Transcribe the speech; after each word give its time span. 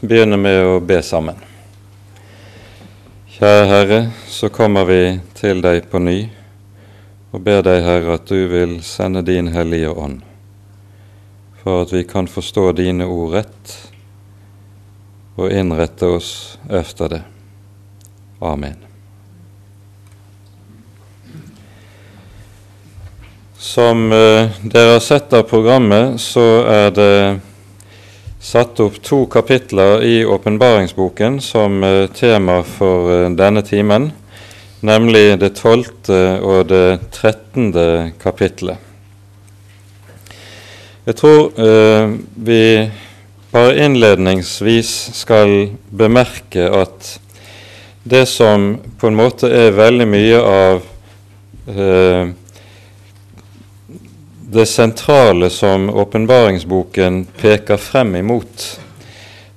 begynne 0.00 0.36
med 0.38 0.62
å 0.62 0.78
be 0.80 1.00
sammen. 1.02 1.38
Kjære 3.38 3.64
Herre, 3.70 4.00
så 4.26 4.50
kommer 4.50 4.86
vi 4.86 5.18
til 5.38 5.62
deg 5.62 5.88
på 5.90 6.00
ny 6.02 6.18
og 7.28 7.42
ber 7.44 7.60
deg, 7.66 7.82
Herre, 7.84 8.16
at 8.16 8.30
du 8.30 8.46
vil 8.48 8.78
sende 8.86 9.20
din 9.26 9.50
Hellige 9.52 9.90
Ånd, 9.92 10.22
for 11.60 11.84
at 11.84 11.92
vi 11.92 12.04
kan 12.08 12.30
forstå 12.30 12.70
dine 12.78 13.04
ord 13.04 13.34
rett 13.36 13.74
og 15.38 15.52
innrette 15.52 16.08
oss 16.08 16.30
efter 16.70 17.12
det. 17.12 17.20
Amen. 18.40 18.78
Som 23.58 24.08
eh, 24.14 24.54
dere 24.62 24.96
har 24.96 25.04
sett 25.04 25.34
av 25.34 25.44
programmet, 25.50 26.16
så 26.22 26.46
er 26.70 26.90
det 26.94 27.14
satt 28.40 28.80
opp 28.80 29.02
to 29.02 29.26
kapitler 29.26 30.02
i 30.02 30.24
åpenbaringsboken 30.24 31.40
som 31.40 31.82
eh, 31.84 32.06
tema 32.14 32.62
for 32.62 33.10
eh, 33.12 33.30
denne 33.34 33.62
timen, 33.66 34.10
nemlig 34.80 35.40
det 35.40 35.56
tolvte 35.58 36.38
og 36.38 36.68
det 36.70 37.10
trettende 37.14 38.12
kapitlet. 38.22 38.78
Jeg 41.08 41.16
tror 41.16 41.54
eh, 41.56 42.10
vi 42.36 42.62
bare 43.50 43.78
innledningsvis 43.80 44.90
skal 45.16 45.70
bemerke 45.88 46.68
at 46.68 47.14
det 48.08 48.26
som 48.28 48.74
på 49.00 49.08
en 49.08 49.16
måte 49.16 49.48
er 49.48 49.76
veldig 49.76 50.06
mye 50.08 50.42
av 50.42 50.84
eh, 51.72 52.28
det 54.50 54.66
sentrale 54.66 55.50
som 55.50 55.90
åpenbaringsboken 55.90 57.26
peker 57.36 57.76
frem 57.76 58.14
imot, 58.16 58.80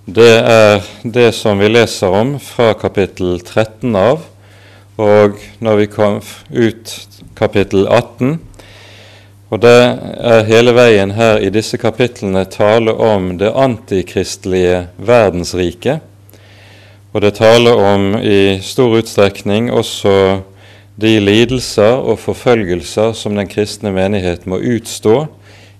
det 0.05 0.33
er 0.35 0.81
det 1.03 1.29
som 1.31 1.61
vi 1.63 1.69
leser 1.71 2.11
om 2.11 2.33
fra 2.43 2.73
kapittel 2.75 3.37
13 3.39 3.95
av, 3.95 4.25
og 4.99 5.39
når 5.63 5.79
vi 5.79 5.87
kom 5.93 6.19
ut 6.51 6.91
kapittel 7.39 7.87
18. 7.87 8.35
Og 9.51 9.63
det 9.63 9.79
er 9.79 10.47
hele 10.51 10.75
veien 10.75 11.15
her 11.15 11.39
i 11.39 11.53
disse 11.55 11.79
kapitlene 11.79 12.43
tale 12.51 12.91
om 12.91 13.37
det 13.39 13.53
antikristelige 13.55 14.89
verdensriket. 14.99 16.03
Og 17.15 17.23
det 17.23 17.37
taler 17.39 17.79
om 17.79 18.15
i 18.19 18.59
stor 18.63 18.99
utstrekning 18.99 19.71
også 19.71 20.13
de 20.95 21.19
lidelser 21.19 22.01
og 22.01 22.19
forfølgelser 22.19 23.13
som 23.17 23.37
den 23.37 23.49
kristne 23.49 23.93
menighet 23.95 24.45
må 24.49 24.59
utstå 24.59 25.25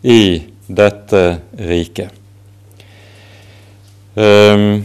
i 0.03 0.23
dette 0.68 1.23
riket. 1.59 2.09
Um, 4.16 4.84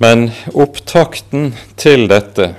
men 0.00 0.30
opptakten 0.52 1.52
til 1.80 2.06
dette 2.08 2.52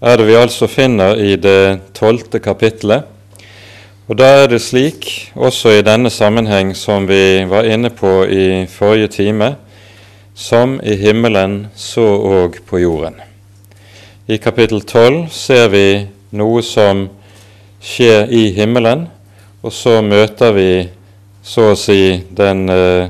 er 0.00 0.16
det 0.16 0.26
vi 0.28 0.36
altså 0.36 0.68
finner 0.68 1.16
i 1.20 1.36
det 1.36 1.92
tolvte 1.96 2.40
kapittelet. 2.40 3.04
Og 4.08 4.18
da 4.18 4.30
er 4.42 4.48
det 4.50 4.62
slik, 4.64 5.30
også 5.36 5.76
i 5.76 5.84
denne 5.86 6.10
sammenheng 6.10 6.72
som 6.74 7.06
vi 7.08 7.44
var 7.48 7.68
inne 7.68 7.92
på 7.94 8.24
i 8.26 8.66
forrige 8.66 9.12
time, 9.20 9.54
som 10.34 10.80
i 10.82 10.96
himmelen, 10.98 11.68
så 11.76 12.08
òg 12.18 12.62
på 12.66 12.80
jorden. 12.82 13.29
I 14.30 14.38
kapittel 14.38 14.82
12 14.86 15.24
ser 15.34 15.68
vi 15.72 15.86
noe 16.38 16.60
som 16.62 17.00
skjer 17.82 18.28
i 18.30 18.44
himmelen, 18.54 19.08
og 19.58 19.72
så 19.74 19.96
møter 20.06 20.52
vi 20.54 20.66
så 21.42 21.72
å 21.72 21.78
si 21.78 22.20
den 22.38 22.60
eh, 22.70 23.08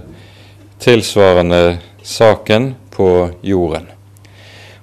tilsvarende 0.81 1.77
saken 2.01 2.71
på 2.95 3.09
jorden. 3.45 3.91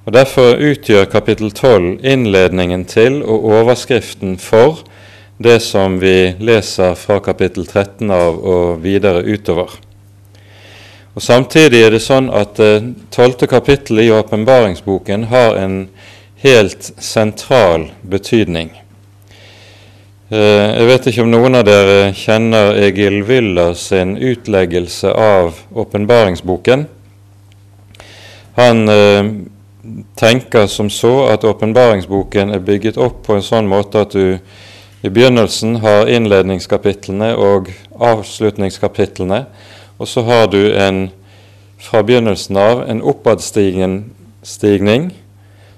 Og 0.05 0.13
Derfor 0.13 0.61
utgjør 0.61 1.07
kapittel 1.09 1.49
12 1.49 2.05
innledningen 2.05 2.83
til 2.85 3.23
og 3.23 3.47
overskriften 3.57 4.35
for 4.37 4.83
det 5.41 5.57
som 5.65 5.95
vi 6.03 6.35
leser 6.37 6.93
fra 7.01 7.17
kapittel 7.17 7.65
13 7.65 8.13
av 8.13 8.37
og 8.37 8.83
videre 8.85 9.23
utover. 9.25 9.73
Og 11.17 11.25
Samtidig 11.25 11.81
er 11.81 11.97
det 11.97 12.03
sånn 12.05 12.29
at 12.29 12.53
det 12.61 12.93
tolvte 13.09 13.49
kapittelet 13.49 14.05
i 14.05 14.13
åpenbaringsboken 14.13 15.31
har 15.33 15.57
en 15.63 15.79
helt 16.41 16.91
sentral 16.97 17.91
betydning. 18.01 18.73
Eh, 20.29 20.77
jeg 20.77 20.87
vet 20.89 21.09
ikke 21.09 21.23
om 21.23 21.31
noen 21.31 21.55
av 21.55 21.63
dere 21.65 22.11
kjenner 22.17 22.75
Egil 22.83 23.21
Willer 23.25 23.73
sin 23.79 24.17
utleggelse 24.19 25.13
av 25.13 25.55
åpenbaringsboken. 25.71 26.83
Han 28.57 28.89
eh, 28.91 29.29
tenker 30.19 30.67
som 30.67 30.91
så 30.93 31.29
at 31.31 31.47
åpenbaringsboken 31.47 32.51
er 32.53 32.65
bygget 32.65 32.99
opp 33.01 33.23
på 33.25 33.37
en 33.37 33.45
sånn 33.45 33.69
måte 33.71 34.03
at 34.03 34.13
du 34.13 34.37
i 35.05 35.11
begynnelsen 35.13 35.77
har 35.79 36.09
innledningskapitlene 36.11 37.31
og 37.37 37.69
avslutningskapitlene, 38.01 39.45
og 39.97 40.09
så 40.09 40.25
har 40.27 40.49
du 40.51 40.73
en 40.73 41.07
fra 41.79 42.01
begynnelsen 42.03 42.57
av 42.57 42.81
en 42.89 43.03
oppadstigning 43.05 45.13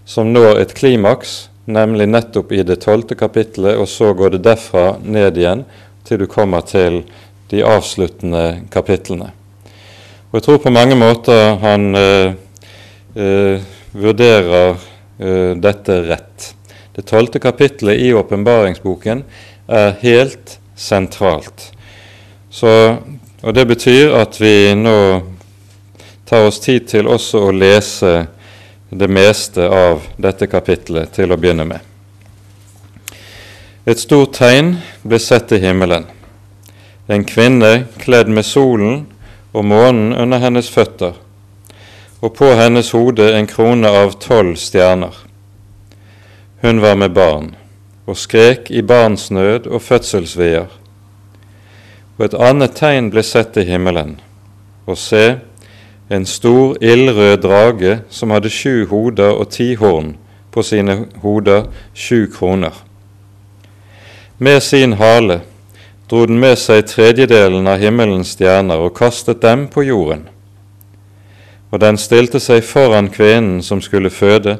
som 0.09 0.31
når 0.33 0.63
et 0.63 0.71
klimaks, 0.73 1.49
nemlig 1.69 2.07
nettopp 2.09 2.51
i 2.57 2.63
det 2.65 2.79
tolvte 2.81 3.13
kapittelet, 3.17 3.77
og 3.77 3.85
så 3.87 4.09
går 4.17 4.33
det 4.33 4.45
derfra 4.47 4.95
ned 5.05 5.37
igjen 5.37 5.67
til 6.07 6.23
du 6.23 6.25
kommer 6.29 6.65
til 6.65 7.03
de 7.51 7.61
avsluttende 7.65 8.63
kapitlene. 8.73 9.29
Og 10.29 10.39
Jeg 10.39 10.45
tror 10.45 10.57
på 10.63 10.73
mange 10.73 10.97
måter 10.97 11.59
han 11.61 11.93
eh, 11.97 12.33
eh, 13.13 13.61
vurderer 13.93 14.81
eh, 15.17 15.53
dette 15.61 15.99
rett. 16.09 16.49
Det 16.95 17.05
tolvte 17.05 17.41
kapittelet 17.41 18.01
i 18.01 18.09
åpenbaringsboken 18.13 19.23
er 19.69 19.93
helt 20.01 20.57
sentralt. 20.75 21.69
Så, 22.49 22.97
og 23.41 23.53
Det 23.53 23.67
betyr 23.67 24.17
at 24.17 24.41
vi 24.41 24.73
nå 24.73 24.97
tar 26.25 26.49
oss 26.49 26.61
tid 26.61 26.89
til 26.89 27.09
også 27.09 27.45
å 27.45 27.53
lese 27.53 28.13
det 28.89 29.07
meste 29.07 29.69
av 29.69 30.07
dette 30.17 30.47
kapitlet 30.49 31.13
til 31.13 31.31
å 31.31 31.37
begynne 31.37 31.65
med. 31.69 31.79
Et 33.85 33.99
stort 33.99 34.33
tegn 34.37 34.75
ble 35.05 35.19
sett 35.21 35.51
i 35.53 35.61
himmelen. 35.61 36.07
En 37.09 37.25
kvinne 37.25 37.85
kledd 38.01 38.29
med 38.29 38.45
solen 38.45 39.05
og 39.53 39.65
månen 39.65 40.13
under 40.13 40.41
hennes 40.41 40.69
føtter, 40.69 41.15
og 42.21 42.35
på 42.37 42.51
hennes 42.57 42.91
hode 42.93 43.31
en 43.33 43.47
krone 43.49 43.89
av 43.89 44.17
tolv 44.21 44.57
stjerner. 44.61 45.15
Hun 46.61 46.81
var 46.81 46.97
med 46.99 47.15
barn 47.15 47.53
og 48.09 48.17
skrek 48.17 48.71
i 48.73 48.81
barnsnød 48.81 49.67
og 49.69 49.83
fødselsvier. 49.85 50.67
Og 52.17 52.25
et 52.25 52.35
annet 52.35 52.73
tegn 52.75 53.11
ble 53.13 53.23
sett 53.23 53.57
i 53.61 53.67
himmelen, 53.69 54.17
og 54.89 54.97
se, 54.97 55.39
en 56.09 56.25
stor 56.25 56.77
ildrød 56.81 57.37
drage 57.37 57.99
som 58.09 58.31
hadde 58.33 58.49
sju 58.49 58.85
hoder 58.89 59.35
og 59.37 59.49
ti 59.53 59.75
horn 59.77 60.15
på 60.51 60.63
sine 60.65 61.05
hoder, 61.21 61.67
sju 61.93 62.25
kroner. 62.33 62.73
Med 64.37 64.61
sin 64.63 64.93
hale 64.93 65.41
dro 66.09 66.25
den 66.25 66.39
med 66.41 66.57
seg 66.57 66.87
tredjedelen 66.89 67.67
av 67.69 67.77
himmelens 67.77 68.33
stjerner 68.33 68.81
og 68.81 68.95
kastet 68.97 69.43
dem 69.45 69.67
på 69.69 69.83
jorden. 69.85 70.25
Og 71.69 71.81
den 71.83 71.99
stilte 72.01 72.41
seg 72.41 72.63
foran 72.65 73.11
kvinnen 73.13 73.61
som 73.61 73.81
skulle 73.81 74.09
føde, 74.09 74.57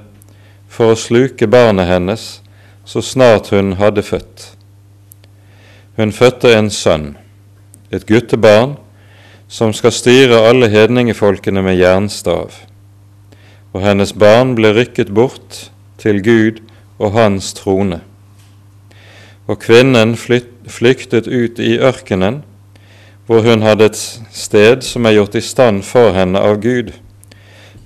for 0.70 0.94
å 0.94 1.00
sluke 1.00 1.50
barnet 1.50 1.90
hennes 1.90 2.28
så 2.86 3.02
snart 3.02 3.50
hun 3.50 3.74
hadde 3.82 4.06
født. 4.06 4.52
Hun 5.98 6.14
fødte 6.14 6.54
en 6.54 6.70
sønn, 6.70 7.16
et 7.90 8.06
guttebarn, 8.06 8.78
som 9.50 9.74
skal 9.74 9.90
styre 9.92 10.46
alle 10.46 10.68
hedningefolkene 10.70 11.62
med 11.66 11.80
jernstav. 11.80 12.52
Og 13.74 13.82
hennes 13.82 14.14
barn 14.14 14.56
ble 14.58 14.74
rykket 14.78 15.10
bort 15.14 15.72
til 15.98 16.24
Gud 16.24 16.62
og 17.02 17.12
hans 17.18 17.54
trone. 17.58 18.02
Og 19.50 19.60
kvinnen 19.64 20.18
flyktet 20.18 21.28
ut 21.28 21.60
i 21.60 21.80
ørkenen, 21.82 22.44
hvor 23.26 23.42
hun 23.46 23.62
hadde 23.66 23.86
et 23.90 24.22
sted 24.34 24.82
som 24.86 25.06
er 25.06 25.12
gjort 25.18 25.36
i 25.38 25.42
stand 25.42 25.84
for 25.86 26.12
henne 26.14 26.40
av 26.42 26.62
Gud, 26.62 26.92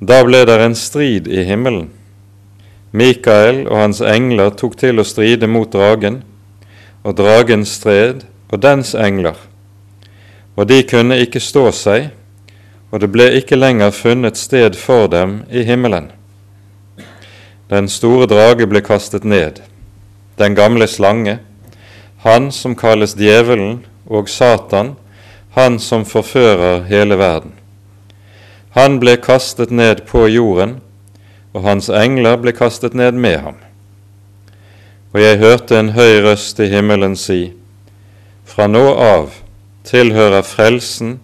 Da 0.04 0.24
ble 0.28 0.46
det 0.48 0.60
en 0.60 0.76
strid 0.76 1.28
i 1.32 1.44
himmelen 1.48 2.03
Mikael 2.94 3.63
og 3.66 3.80
hans 3.80 4.01
engler 4.06 4.54
tok 4.54 4.78
til 4.78 5.01
å 5.01 5.06
stride 5.07 5.50
mot 5.50 5.72
dragen, 5.74 6.22
og 7.01 7.18
dragen 7.18 7.66
stred 7.66 8.28
og 8.54 8.62
dens 8.62 8.94
engler. 8.94 9.36
Og 10.54 10.69
de 10.69 10.84
kunne 10.86 11.18
ikke 11.24 11.42
stå 11.42 11.72
seg, 11.74 12.12
og 12.94 13.01
det 13.01 13.10
ble 13.10 13.31
ikke 13.40 13.57
lenger 13.57 13.90
funnet 13.98 14.38
sted 14.38 14.78
for 14.78 15.10
dem 15.10 15.42
i 15.50 15.66
himmelen. 15.66 16.12
Den 17.74 17.90
store 17.90 18.28
drage 18.30 18.68
ble 18.69 18.84
kastet 18.86 19.25
ned, 19.25 19.63
den 20.38 20.54
gamle 20.54 20.86
slange, 20.86 21.39
han 22.22 22.51
som 22.54 22.78
kalles 22.78 23.18
djevelen 23.18 23.81
og 24.06 24.30
Satan, 24.30 24.94
han 25.57 25.80
som 25.81 26.06
forfører 26.06 26.86
hele 26.86 27.18
verden. 27.18 27.57
Han 28.78 29.00
ble 29.01 29.18
kastet 29.18 29.74
ned 29.74 30.06
på 30.10 30.28
jorden, 30.30 30.78
og 31.54 31.64
hans 31.68 31.90
engler 31.90 32.40
ble 32.42 32.54
kastet 32.56 32.96
ned 32.98 33.18
med 33.18 33.38
ham. 33.46 33.58
Og 35.14 35.22
jeg 35.22 35.40
hørte 35.42 35.78
en 35.78 35.94
høy 35.94 36.24
røst 36.26 36.60
i 36.60 36.72
himmelen 36.72 37.16
si, 37.20 37.54
Fra 38.46 38.68
nå 38.68 38.84
av 39.00 39.38
tilhører 39.88 40.44
frelsen 40.44 41.20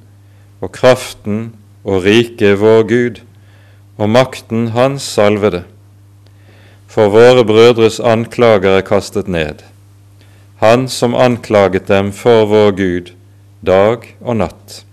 og 0.61 0.71
kraften 0.75 1.49
og 1.83 2.05
riket 2.05 2.59
vår 2.61 2.85
Gud, 2.87 3.19
og 3.99 4.09
makten 4.09 4.69
Hans 4.71 5.03
salvede. 5.03 5.65
For 6.87 7.11
våre 7.11 7.43
brødres 7.45 7.99
anklager 7.99 8.77
er 8.79 8.85
kastet 8.85 9.27
ned, 9.27 9.63
Han 10.63 10.87
som 10.87 11.15
anklaget 11.15 11.87
dem 11.87 12.11
for 12.11 12.45
vår 12.45 12.71
Gud 12.71 13.11
dag 13.65 14.05
og 14.21 14.39
natt. 14.39 14.83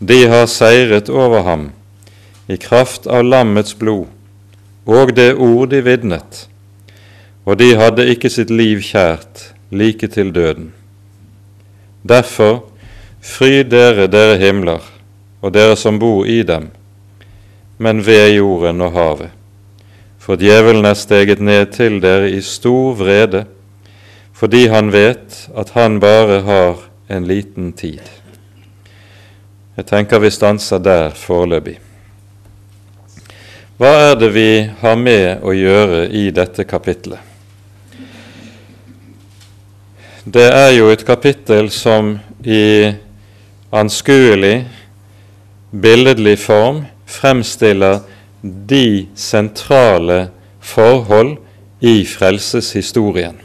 De 0.00 0.26
har 0.26 0.46
seiret 0.46 1.10
over 1.10 1.42
ham 1.42 1.70
i 2.50 2.56
kraft 2.58 3.06
av 3.06 3.22
lammets 3.24 3.76
blod 3.78 4.08
og 4.90 5.12
det 5.14 5.34
ord 5.38 5.70
de 5.70 5.80
vitnet, 5.86 6.46
og 7.46 7.58
de 7.60 7.74
hadde 7.78 8.08
ikke 8.10 8.30
sitt 8.32 8.50
liv 8.50 8.80
kjært 8.82 9.50
like 9.70 10.08
til 10.10 10.32
døden. 10.34 10.72
Derfor 12.02 12.64
fryd 13.22 13.70
dere, 13.70 14.08
dere 14.10 14.38
himler, 14.40 14.82
og 15.40 15.52
dere 15.54 15.76
som 15.76 16.00
bor 16.00 16.26
i 16.26 16.40
dem, 16.42 16.70
men 17.78 18.02
ved 18.06 18.34
jorden 18.34 18.80
og 18.82 18.96
havet. 18.96 19.36
For 20.20 20.36
djevelen 20.36 20.84
er 20.84 20.98
steget 20.98 21.40
ned 21.40 21.72
til 21.76 22.00
dere 22.02 22.30
i 22.30 22.40
stor 22.44 22.96
vrede, 22.98 23.44
fordi 24.32 24.66
han 24.72 24.92
vet 24.92 25.46
at 25.56 25.70
han 25.76 26.00
bare 26.00 26.40
har 26.44 26.82
en 27.10 27.28
liten 27.28 27.72
tid. 27.72 28.02
Jeg 29.76 29.86
tenker 29.86 30.20
vi 30.20 30.30
stanser 30.30 30.78
der 30.78 31.14
foreløpig. 31.16 31.78
Hva 33.80 33.94
er 34.10 34.16
det 34.20 34.28
vi 34.34 34.50
har 34.82 34.96
med 35.00 35.40
å 35.40 35.54
gjøre 35.56 36.02
i 36.12 36.26
dette 36.36 36.66
kapitlet? 36.68 37.16
Det 40.28 40.44
er 40.52 40.74
jo 40.74 40.90
et 40.92 41.00
kapittel 41.08 41.70
som 41.72 42.10
i 42.44 42.90
anskuelig, 43.72 44.66
billedlig 45.72 46.34
form 46.42 46.82
fremstiller 47.08 48.02
de 48.42 49.06
sentrale 49.16 50.26
forhold 50.60 51.38
i 51.80 52.02
frelseshistorien. 52.04 53.38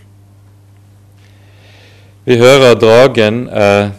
Vi 2.28 2.42
hører 2.44 2.74
at 2.74 2.82
dragen 2.84 3.46
er 3.48 3.94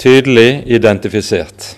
tydelig 0.00 0.62
identifisert. 0.64 1.74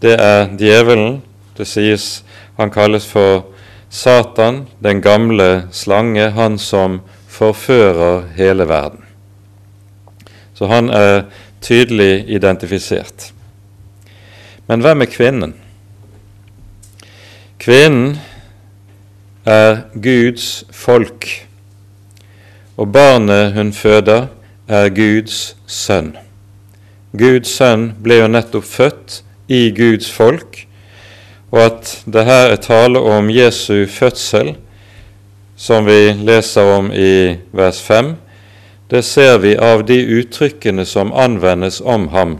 Det 0.00 0.16
er 0.16 0.48
djevelen. 0.56 1.20
Det 1.58 1.68
sies 1.68 2.08
han 2.58 2.70
kalles 2.74 3.06
for 3.06 3.46
Satan, 3.90 4.66
den 4.82 5.00
gamle 5.00 5.68
slange, 5.72 6.30
han 6.34 6.58
som 6.58 7.00
forfører 7.30 8.26
hele 8.36 8.66
verden. 8.68 9.04
Så 10.54 10.66
han 10.66 10.90
er 10.90 11.28
tydelig 11.62 12.24
identifisert. 12.28 13.30
Men 14.66 14.82
hvem 14.82 15.06
er 15.06 15.10
kvinnen? 15.12 15.54
Kvinnen 17.62 18.18
er 19.46 19.84
Guds 19.94 20.64
folk, 20.74 21.26
og 22.76 22.92
barnet 22.92 23.54
hun 23.54 23.72
føder, 23.72 24.28
er 24.68 24.90
Guds 24.92 25.56
sønn. 25.66 26.16
Guds 27.16 27.54
sønn 27.56 27.92
ble 28.02 28.20
jo 28.20 28.28
nettopp 28.28 28.66
født 28.68 29.22
i 29.48 29.70
Guds 29.72 30.10
folk, 30.12 30.67
og 31.50 31.60
at 31.64 31.92
det 32.06 32.24
her 32.24 32.52
er 32.52 32.56
tale 32.56 33.00
om 33.00 33.30
Jesu 33.30 33.86
fødsel, 33.86 34.54
som 35.56 35.86
vi 35.86 36.12
leser 36.12 36.62
om 36.62 36.90
i 36.94 37.36
vers 37.52 37.80
5, 37.82 38.14
det 38.90 39.04
ser 39.04 39.38
vi 39.38 39.56
av 39.56 39.84
de 39.84 39.98
uttrykkene 40.20 40.84
som 40.88 41.12
anvendes 41.12 41.80
om 41.80 42.08
ham, 42.08 42.38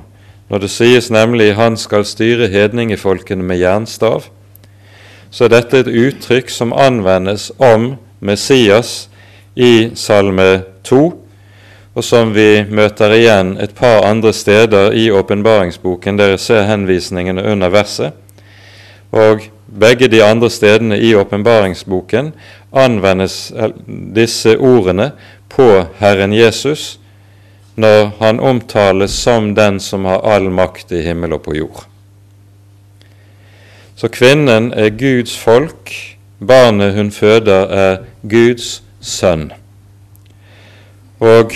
når 0.48 0.58
det 0.58 0.70
sies 0.70 1.10
nemlig 1.10 1.54
'han 1.54 1.76
skal 1.76 2.04
styre 2.04 2.48
hedningefolkene 2.48 3.42
med 3.42 3.58
jernstav', 3.58 4.30
så 5.30 5.44
er 5.44 5.48
dette 5.48 5.78
et 5.78 5.86
uttrykk 5.86 6.50
som 6.50 6.72
anvendes 6.72 7.52
om 7.58 7.96
Messias 8.20 9.08
i 9.56 9.90
Salme 9.94 10.62
2, 10.84 11.24
og 11.94 12.04
som 12.04 12.34
vi 12.34 12.64
møter 12.70 13.12
igjen 13.12 13.56
et 13.60 13.74
par 13.74 14.04
andre 14.06 14.32
steder 14.32 14.92
i 14.92 15.10
åpenbaringsboken. 15.10 16.18
Dere 16.18 16.38
ser 16.38 16.62
henvisningene 16.62 17.42
under 17.42 17.68
verset. 17.68 18.12
Og 19.12 19.48
begge 19.80 20.08
de 20.08 20.22
andre 20.24 20.50
stedene 20.50 20.98
i 21.00 21.14
åpenbaringsboken 21.14 22.32
anvendes 22.72 23.52
disse 24.14 24.56
ordene 24.58 25.12
på 25.48 25.68
Herren 26.00 26.32
Jesus 26.32 26.98
når 27.78 28.10
han 28.18 28.40
omtales 28.40 29.14
som 29.14 29.52
den 29.54 29.78
som 29.80 30.04
har 30.04 30.24
all 30.26 30.50
makt 30.50 30.92
i 30.92 31.04
himmel 31.06 31.36
og 31.36 31.44
på 31.46 31.54
jord. 31.54 31.84
Så 33.98 34.10
kvinnen 34.10 34.72
er 34.74 34.90
Guds 34.94 35.36
folk, 35.38 35.92
barnet 36.38 36.94
hun 36.94 37.10
føder 37.14 37.70
er 37.70 37.96
Guds 38.22 38.82
sønn. 39.00 39.52
Og 41.18 41.54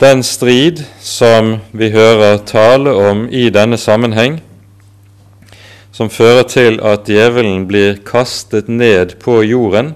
den 0.00 0.22
strid 0.22 0.82
som 1.02 1.56
vi 1.72 1.90
hører 1.90 2.40
tale 2.46 2.94
om 2.94 3.26
i 3.30 3.48
denne 3.50 3.78
sammenheng, 3.78 4.40
som 5.92 6.10
fører 6.10 6.46
til 6.48 6.78
at 6.86 7.08
djevelen 7.08 7.66
blir 7.68 7.98
kastet 8.06 8.68
ned 8.68 9.16
på 9.22 9.40
jorden, 9.42 9.94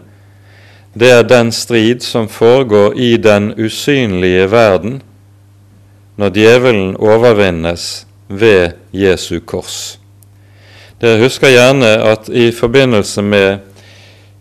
det 0.94 1.10
er 1.10 1.26
den 1.26 1.50
strid 1.52 2.02
som 2.06 2.28
foregår 2.30 2.94
i 2.94 3.16
den 3.18 3.50
usynlige 3.58 4.46
verden 4.50 5.00
når 6.16 6.30
djevelen 6.30 6.96
overvinnes 6.96 8.06
ved 8.28 8.76
Jesu 8.94 9.40
kors. 9.40 9.98
Dere 11.02 11.18
husker 11.18 11.50
gjerne 11.50 11.90
at 12.12 12.28
i 12.30 12.52
forbindelse 12.54 13.22
med, 13.22 13.58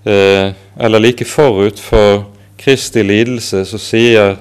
eh, 0.06 0.54
eller 0.80 1.00
like 1.00 1.26
forut 1.26 1.80
for 1.80 2.28
Kristi 2.58 3.02
lidelse, 3.04 3.66
så 3.66 3.78
sier 3.78 4.38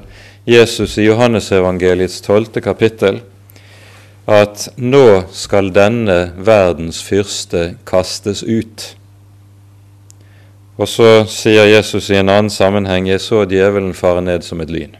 Jesus 0.47 0.99
i 0.99 1.09
Johannesevangeliets 1.09 2.21
tolvte 2.21 2.61
kapittel 2.61 3.23
at 4.27 4.69
nå 4.77 5.25
skal 5.35 5.73
denne 5.75 6.33
verdens 6.37 7.03
fyrste 7.03 7.75
kastes 7.89 8.43
ut. 8.43 8.93
Og 10.79 10.89
så 10.89 11.11
sier 11.29 11.69
Jesus 11.69 12.11
i 12.11 12.19
en 12.21 12.29
annen 12.29 12.51
sammenheng 12.51 13.07
'Jeg 13.07 13.21
så 13.21 13.45
djevelen 13.45 13.95
fare 13.95 14.23
ned 14.23 14.43
som 14.43 14.61
et 14.61 14.71
lyn'. 14.71 14.97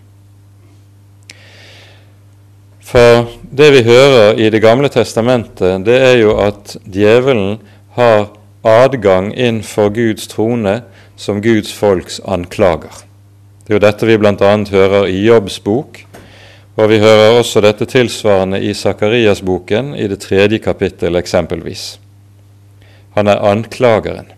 For 2.81 3.29
det 3.57 3.73
vi 3.73 3.83
hører 3.83 4.39
i 4.39 4.51
Det 4.51 4.63
gamle 4.63 4.89
testamentet, 4.89 5.87
det 5.87 5.97
er 6.03 6.17
jo 6.21 6.37
at 6.39 6.77
djevelen 6.85 7.59
har 7.97 8.29
adgang 8.65 9.33
inn 9.35 9.63
for 9.63 9.89
Guds 9.89 10.27
trone 10.27 10.83
som 11.17 11.43
Guds 11.43 11.73
folks 11.73 12.21
anklager. 12.29 13.05
Det 13.63 13.71
er 13.71 13.79
jo 13.79 13.87
dette 13.87 14.07
vi 14.07 14.17
bl.a. 14.17 14.57
hører 14.71 15.07
i 15.07 15.25
Jobbs 15.25 15.61
bok, 15.61 16.05
og 16.77 16.89
vi 16.89 17.01
hører 17.03 17.39
også 17.39 17.61
dette 17.61 17.87
tilsvarende 17.87 18.63
i 18.65 18.75
Sakarias-boken 18.75 19.95
i 19.97 20.07
det 20.09 20.23
tredje 20.25 20.59
kapittel 20.59 21.17
eksempelvis. 21.21 21.99
Han 23.17 23.29
er 23.29 23.45
anklageren 23.45 24.33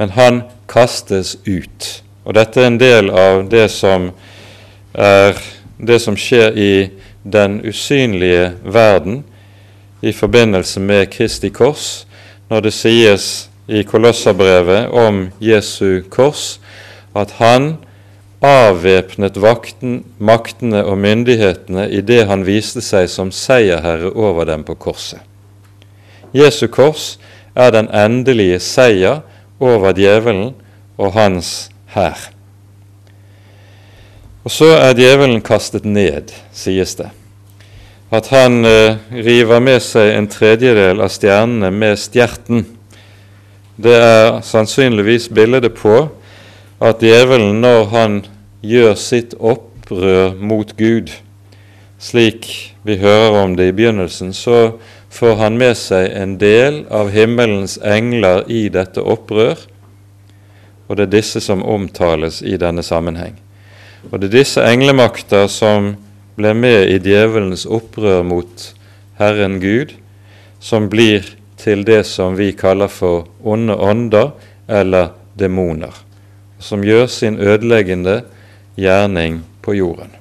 men 0.00 0.10
han 0.10 0.42
kastes 0.66 1.34
ut. 1.44 1.86
Og 2.24 2.32
dette 2.32 2.62
er 2.62 2.70
en 2.70 2.78
del 2.80 3.10
av 3.12 3.42
det 3.52 3.66
som 3.68 4.06
er 4.96 5.36
det 5.76 5.98
som 6.00 6.16
skjer 6.16 6.56
i 6.56 6.72
den 7.20 7.58
usynlige 7.68 8.54
verden 8.64 9.18
i 10.00 10.14
forbindelse 10.16 10.80
med 10.80 11.10
Kristi 11.12 11.50
kors, 11.52 12.06
når 12.48 12.64
det 12.64 12.72
sies 12.72 13.26
i 13.68 13.82
Kolosserbrevet 13.84 14.88
om 14.88 15.26
Jesu 15.36 16.00
kors 16.08 16.56
at 17.12 17.36
han 17.36 17.74
avvæpnet 18.40 19.36
vakten, 19.40 20.00
maktene 20.18 20.80
og 20.84 20.98
myndighetene 20.98 21.88
i 21.92 22.00
det 22.00 22.24
han 22.30 22.46
viste 22.48 22.80
seg 22.84 23.08
som 23.12 23.32
seierherre 23.32 24.12
over 24.16 24.48
dem 24.48 24.64
på 24.64 24.76
korset. 24.80 25.20
Jesu 26.32 26.66
kors 26.72 27.18
er 27.54 27.72
den 27.74 27.90
endelige 27.92 28.60
seier 28.62 29.20
over 29.60 29.92
djevelen 29.92 30.54
og 30.96 31.12
hans 31.12 31.70
hær. 31.92 32.30
Og 34.44 34.52
så 34.54 34.70
er 34.78 34.96
djevelen 34.96 35.42
kastet 35.44 35.84
ned, 35.84 36.32
sies 36.56 36.94
det. 36.96 37.10
At 38.10 38.30
han 38.32 38.64
eh, 38.64 38.96
river 39.12 39.60
med 39.62 39.82
seg 39.84 40.14
en 40.16 40.28
tredjedel 40.30 41.02
av 41.04 41.12
stjernene 41.12 41.68
med 41.70 41.98
stjerten. 42.00 42.64
Det 43.76 43.92
er 43.94 44.40
sannsynligvis 44.42 45.28
bildet 45.34 45.76
på 45.76 46.08
at 46.80 47.02
djevelen, 47.04 47.60
når 47.60 47.84
han 47.92 48.20
gjør 48.64 48.94
sitt 48.96 49.34
opprør 49.36 50.36
mot 50.40 50.72
Gud, 50.78 51.12
slik 52.00 52.48
vi 52.82 52.96
hører 53.00 53.36
om 53.42 53.56
det 53.58 53.70
i 53.70 53.76
begynnelsen, 53.76 54.32
så 54.32 54.78
får 55.12 55.36
han 55.42 55.58
med 55.60 55.76
seg 55.76 56.08
en 56.16 56.38
del 56.40 56.84
av 56.88 57.10
himmelens 57.12 57.76
engler 57.84 58.46
i 58.48 58.68
dette 58.72 59.02
opprør, 59.02 59.58
og 60.88 60.96
det 60.96 61.06
er 61.06 61.16
disse 61.18 61.42
som 61.44 61.62
omtales 61.62 62.40
i 62.42 62.56
denne 62.58 62.82
sammenheng. 62.82 63.36
Og 64.10 64.18
det 64.18 64.30
er 64.30 64.38
disse 64.40 64.64
englemakter 64.64 65.46
som 65.52 65.94
ble 66.38 66.54
med 66.56 66.88
i 66.88 66.98
djevelens 67.02 67.66
opprør 67.68 68.24
mot 68.26 68.70
Herren 69.20 69.60
Gud, 69.60 69.92
som 70.60 70.88
blir 70.88 71.26
til 71.60 71.84
det 71.84 72.06
som 72.08 72.38
vi 72.38 72.52
kaller 72.56 72.88
for 72.88 73.28
onde 73.44 73.76
ånder 73.76 74.32
eller 74.68 75.12
demoner, 75.38 75.92
som 76.60 76.84
gjør 76.84 77.08
sin 77.10 77.40
ødeleggende 77.40 78.20
gjerning 78.78 79.40
på 79.64 79.74
jorden. 79.74 80.12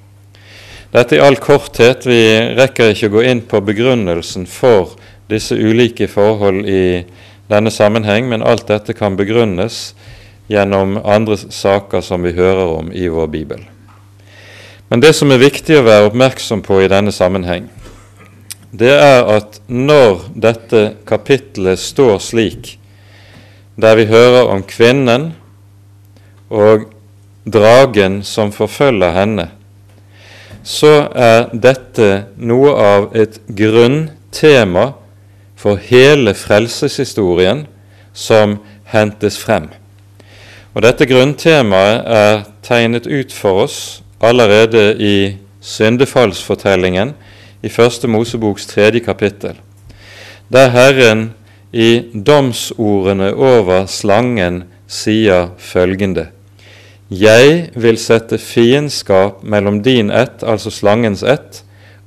Dette 0.89 1.19
i 1.19 1.22
all 1.22 1.38
korthet. 1.38 2.08
Vi 2.10 2.22
rekker 2.58 2.93
ikke 2.93 3.12
å 3.12 3.15
gå 3.19 3.25
inn 3.29 3.43
på 3.46 3.62
begrunnelsen 3.62 4.48
for 4.50 4.96
disse 5.29 5.53
ulike 5.53 6.08
forhold 6.10 6.65
i 6.65 7.03
denne 7.50 7.69
sammenheng, 7.74 8.29
men 8.29 8.46
alt 8.46 8.67
dette 8.69 8.96
kan 8.98 9.17
begrunnes 9.17 9.93
gjennom 10.50 10.98
andre 11.05 11.38
saker 11.38 12.01
som 12.01 12.25
vi 12.25 12.34
hører 12.34 12.79
om 12.79 12.89
i 12.93 13.05
vår 13.10 13.29
bibel. 13.29 13.62
Men 14.89 15.03
det 15.03 15.13
som 15.13 15.29
er 15.29 15.41
viktig 15.41 15.77
å 15.77 15.86
være 15.86 16.10
oppmerksom 16.10 16.63
på 16.65 16.81
i 16.81 16.89
denne 16.89 17.13
sammenheng, 17.13 17.67
det 18.74 18.96
er 18.96 19.25
at 19.29 19.60
når 19.69 20.25
dette 20.34 20.81
kapitlet 21.10 21.81
står 21.81 22.17
slik, 22.22 22.75
der 23.77 23.96
vi 23.98 24.10
hører 24.10 24.50
om 24.50 24.65
kvinnen 24.65 25.31
og 26.50 26.89
dragen 27.46 28.22
som 28.24 28.51
forfølger 28.51 29.15
henne, 29.15 29.48
så 30.63 31.08
er 31.15 31.50
dette 31.53 32.10
noe 32.38 32.74
av 32.75 33.10
et 33.18 33.39
grunntema 33.48 34.91
for 35.60 35.79
hele 35.89 36.34
frelseshistorien 36.38 37.65
som 38.13 38.60
hentes 38.91 39.38
frem. 39.39 39.70
Og 40.75 40.84
Dette 40.86 41.08
grunntemaet 41.10 42.03
er 42.06 42.44
tegnet 42.63 43.08
ut 43.10 43.34
for 43.34 43.65
oss 43.65 43.79
allerede 44.22 44.94
i 45.00 45.38
syndefallsfortellingen 45.62 47.15
i 47.63 47.70
Første 47.70 48.08
Moseboks 48.08 48.68
tredje 48.70 49.01
kapittel, 49.03 49.58
der 50.48 50.70
Herren 50.70 51.32
i 51.74 52.06
domsordene 52.13 53.34
over 53.34 53.86
slangen 53.86 54.63
sier 54.88 55.50
følgende:" 55.58 56.29
Jeg 57.10 57.72
vil 57.74 57.98
sette 57.98 58.38
fiendskap 58.38 59.42
mellom 59.42 59.82
din 59.82 60.12
ett, 60.13 60.44
altså 60.46 60.70
slangens 60.70 61.24
ett, 61.24 61.63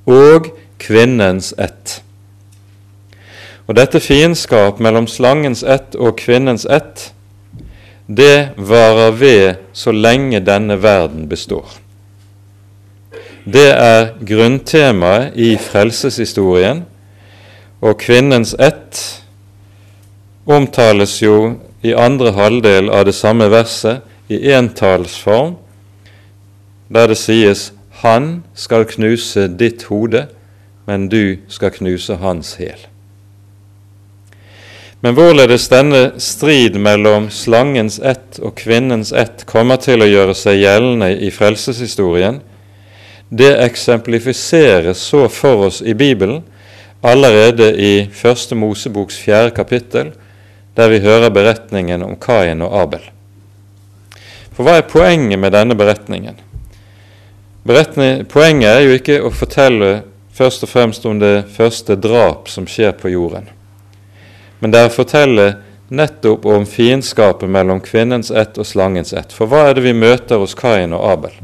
og 0.07 0.53
kvinnens 0.79 1.51
ett. 1.59 2.03
Og 3.67 3.75
dette 3.75 3.99
fiendskap 4.01 4.79
mellom 4.79 5.09
slangens 5.11 5.65
ett 5.67 5.97
og 5.99 6.21
kvinnens 6.23 6.67
ett, 6.71 7.11
det 8.07 8.55
varer 8.57 9.11
ved 9.19 9.55
så 9.73 9.91
lenge 9.91 10.39
denne 10.41 10.79
verden 10.83 11.27
består. 11.29 11.67
Det 13.43 13.71
er 13.75 14.13
grunntemaet 14.23 15.35
i 15.35 15.57
frelseshistorien, 15.59 16.85
og 17.83 17.99
kvinnens 17.99 18.55
ett 18.55 19.03
omtales 20.47 21.17
jo 21.23 21.57
i 21.83 21.91
andre 21.91 22.31
halvdel 22.39 22.91
av 22.95 23.09
det 23.11 23.19
samme 23.19 23.51
verset 23.51 24.12
i 24.29 24.53
entallsform, 24.53 25.57
der 26.89 27.07
det 27.07 27.19
sies 27.19 27.73
'Han 27.91 28.43
skal 28.55 28.85
knuse 28.85 29.49
ditt 29.49 29.83
hode, 29.83 30.27
men 30.87 31.09
du 31.09 31.37
skal 31.49 31.71
knuse 31.71 32.17
hans 32.17 32.57
hæl'. 32.57 32.87
Men 35.01 35.15
hvorledes 35.15 35.69
denne 35.69 36.13
strid 36.23 36.77
mellom 36.79 37.31
slangens 37.31 37.99
ett 37.99 38.39
og 38.39 38.55
kvinnens 38.55 39.13
ett 39.13 39.47
kommer 39.47 39.77
til 39.77 40.03
å 40.03 40.07
gjøre 40.07 40.35
seg 40.35 40.61
gjeldende 40.61 41.09
i 41.19 41.31
frelseshistorien, 41.31 42.41
det 43.29 43.57
eksemplifiseres 43.65 44.99
så 44.99 45.25
for 45.29 45.67
oss 45.67 45.81
i 45.83 45.95
Bibelen 45.95 46.43
allerede 47.03 47.73
i 47.75 48.09
Første 48.15 48.55
Moseboks 48.55 49.19
fjerde 49.19 49.51
kapittel, 49.57 50.13
der 50.77 50.89
vi 50.89 51.03
hører 51.03 51.35
beretningen 51.35 52.05
om 52.07 52.15
Kain 52.21 52.63
og 52.63 52.77
Abel. 52.83 53.11
For 54.53 54.67
hva 54.67 54.79
er 54.79 54.89
poenget 54.89 55.41
med 55.41 55.55
denne 55.55 55.77
beretningen? 55.79 56.39
Beretning, 57.65 58.25
poenget 58.29 58.69
er 58.69 58.81
jo 58.85 58.97
ikke 58.99 59.21
å 59.23 59.31
fortelle 59.33 59.93
først 60.35 60.65
og 60.67 60.73
fremst 60.73 61.05
om 61.07 61.21
det 61.21 61.45
første 61.55 61.97
drap 61.97 62.49
som 62.51 62.67
skjer 62.69 62.95
på 62.99 63.13
jorden, 63.13 63.47
men 64.61 64.73
det 64.73 64.81
er 64.81 64.91
å 64.91 64.95
fortelle 64.95 65.47
nettopp 65.93 66.47
om 66.49 66.65
fiendskapet 66.67 67.51
mellom 67.53 67.81
kvinnens 67.85 68.31
ett 68.31 68.59
og 68.59 68.67
slangens 68.67 69.13
ett. 69.13 69.33
For 69.33 69.51
hva 69.51 69.67
er 69.69 69.77
det 69.77 69.85
vi 69.85 69.93
møter 69.97 70.41
hos 70.41 70.57
Kain 70.57 70.95
og 70.97 71.05
Abel? 71.05 71.35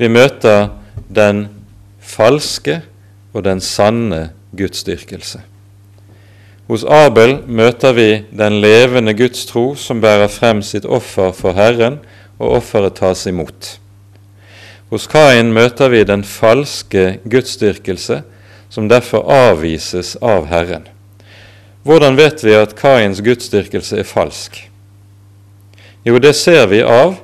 Vi 0.00 0.08
møter 0.08 0.70
den 1.08 1.46
falske 2.00 2.80
og 3.34 3.44
den 3.44 3.60
sanne 3.60 4.30
gudsdyrkelse. 4.56 5.42
Hos 6.66 6.82
Abel 6.82 7.38
møter 7.46 7.94
vi 7.94 8.08
den 8.34 8.58
levende 8.62 9.14
Guds 9.14 9.44
tro 9.46 9.76
som 9.78 10.00
bærer 10.02 10.26
frem 10.26 10.64
sitt 10.66 10.84
offer 10.84 11.30
for 11.30 11.54
Herren, 11.54 12.00
og 12.42 12.58
offeret 12.58 12.98
tas 12.98 13.22
imot. 13.30 13.76
Hos 14.90 15.06
Kain 15.10 15.52
møter 15.54 15.90
vi 15.90 16.02
den 16.06 16.24
falske 16.26 17.20
gudsdyrkelse, 17.24 18.20
som 18.70 18.90
derfor 18.90 19.24
avvises 19.30 20.16
av 20.22 20.50
Herren. 20.50 20.84
Hvordan 21.86 22.18
vet 22.18 22.42
vi 22.42 22.54
at 22.58 22.74
Kains 22.78 23.22
gudsdyrkelse 23.22 24.02
er 24.02 24.06
falsk? 24.06 24.58
Jo, 26.06 26.18
det 26.18 26.34
ser 26.38 26.66
vi 26.70 26.82
av 26.82 27.20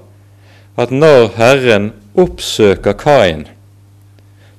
at 0.79 0.95
når 0.95 1.33
Herren 1.37 1.93
oppsøker 2.19 2.95
Kain, 2.99 3.49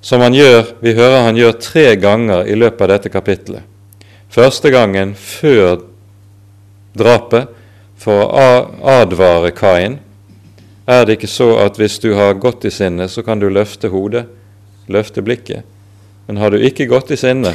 som 0.03 0.21
han 0.23 0.35
gjør, 0.35 0.75
vi 0.83 0.93
hører 0.95 1.23
han 1.29 1.39
gjør 1.39 1.55
tre 1.63 1.85
ganger 1.95 2.47
i 2.51 2.55
løpet 2.59 2.83
av 2.83 2.91
dette 2.97 3.11
kapittelet, 3.11 3.63
Første 4.33 4.71
gangen 4.73 5.11
før 5.13 5.83
drapet 6.97 7.51
for 8.01 8.31
å 8.33 8.47
advare 8.95 9.51
Kain. 9.53 9.99
Er 10.89 11.05
det 11.05 11.19
ikke 11.19 11.29
så 11.29 11.51
at 11.61 11.77
hvis 11.77 11.99
du 12.01 12.15
har 12.17 12.39
gått 12.41 12.65
i 12.65 12.71
sinne, 12.73 13.05
så 13.05 13.21
kan 13.21 13.37
du 13.39 13.45
løfte 13.53 13.91
hodet, 13.93 14.25
løfte 14.89 15.21
blikket? 15.21 15.61
Men 16.25 16.41
har 16.41 16.49
du 16.49 16.57
ikke 16.57 16.89
gått 16.89 17.13
i 17.13 17.19
sinne, 17.19 17.53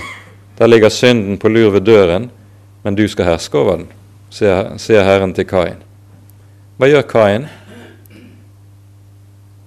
der 0.59 0.71
ligger 0.71 0.93
synden 0.93 1.41
på 1.43 1.51
lur 1.51 1.75
ved 1.75 1.89
døren, 1.89 2.31
men 2.87 2.95
du 2.95 3.09
skal 3.11 3.33
herske 3.33 3.59
over 3.59 3.83
den, 3.83 3.91
sier 4.31 5.03
Herren 5.03 5.35
til 5.35 5.51
Kain. 5.51 5.83
Hva 6.79 6.87
gjør 6.93 7.07
Kain? 7.11 7.51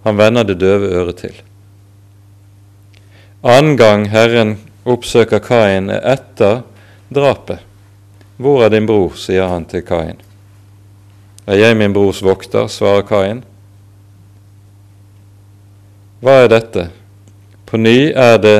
Han 0.07 0.17
vender 0.17 0.47
det 0.47 0.61
døve 0.63 0.95
øret 0.95 1.19
til. 1.27 1.35
Annen 3.43 3.75
gang 3.75 4.07
Herren 4.15 4.61
oppsøker 4.87 5.43
Kain, 5.43 5.91
er 5.91 6.05
etter 6.15 6.61
drapet. 7.13 7.59
Hvor 8.41 8.63
er 8.65 8.73
din 8.73 8.87
bror? 8.89 9.13
sier 9.19 9.47
han 9.51 9.65
til 9.69 9.83
Kain. 9.85 10.17
Er 11.47 11.59
jeg 11.59 11.77
min 11.77 11.93
brors 11.93 12.23
vokter? 12.23 12.67
svarer 12.67 13.05
Kain. 13.05 13.43
Hva 16.21 16.43
er 16.43 16.51
dette? 16.53 16.89
På 17.65 17.77
ny 17.77 18.11
er 18.15 18.37
det 18.41 18.59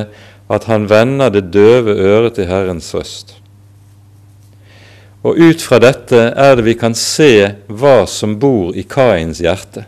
at 0.52 0.66
han 0.68 0.90
vender 0.90 1.30
det 1.30 1.52
døve 1.54 1.94
øret 1.94 2.36
til 2.36 2.50
Herrens 2.50 2.90
røst. 2.96 3.38
Og 5.24 5.38
ut 5.38 5.62
fra 5.62 5.78
dette 5.80 6.18
er 6.18 6.56
det 6.58 6.66
vi 6.66 6.74
kan 6.74 6.96
se 6.98 7.54
hva 7.70 8.08
som 8.10 8.40
bor 8.42 8.74
i 8.74 8.84
Kains 8.90 9.40
hjerte. 9.44 9.86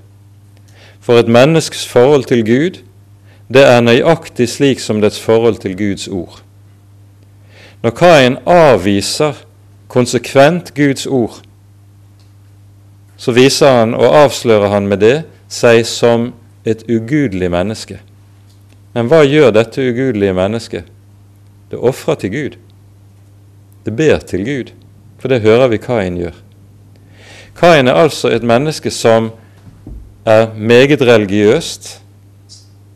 For 1.01 1.19
et 1.19 1.27
menneskes 1.27 1.87
forhold 1.89 2.29
til 2.29 2.45
Gud, 2.45 2.79
det 3.49 3.65
er 3.65 3.81
nøyaktig 3.81 4.47
slik 4.49 4.79
som 4.79 5.01
dets 5.01 5.19
forhold 5.19 5.57
til 5.65 5.75
Guds 5.77 6.07
ord. 6.07 6.42
Når 7.83 7.91
Kain 7.99 8.37
avviser 8.47 9.43
konsekvent 9.91 10.71
Guds 10.75 11.03
ord, 11.07 11.41
så 13.17 13.31
viser 13.35 13.75
han 13.79 13.93
og 13.93 14.15
avslører 14.23 14.71
han 14.71 14.87
med 14.87 15.03
det 15.03 15.17
seg 15.51 15.83
som 15.87 16.31
et 16.65 16.85
ugudelig 16.87 17.49
menneske. 17.51 17.99
Men 18.95 19.09
hva 19.11 19.23
gjør 19.27 19.51
dette 19.51 19.83
ugudelige 19.83 20.35
mennesket? 20.37 20.87
Det 21.71 21.79
ofrer 21.79 22.15
til 22.21 22.31
Gud. 22.31 22.57
Det 23.83 23.95
ber 23.95 24.23
til 24.23 24.45
Gud, 24.47 24.71
for 25.19 25.27
det 25.27 25.43
hører 25.43 25.67
vi 25.67 25.81
Kain 25.83 26.17
gjør. 26.17 26.35
Kain 27.59 27.87
er 27.87 27.99
altså 27.99 28.31
et 28.31 28.43
menneske 28.43 28.91
som 28.91 29.31
er 30.25 30.53
meget 30.55 31.01
religiøst, 31.01 31.99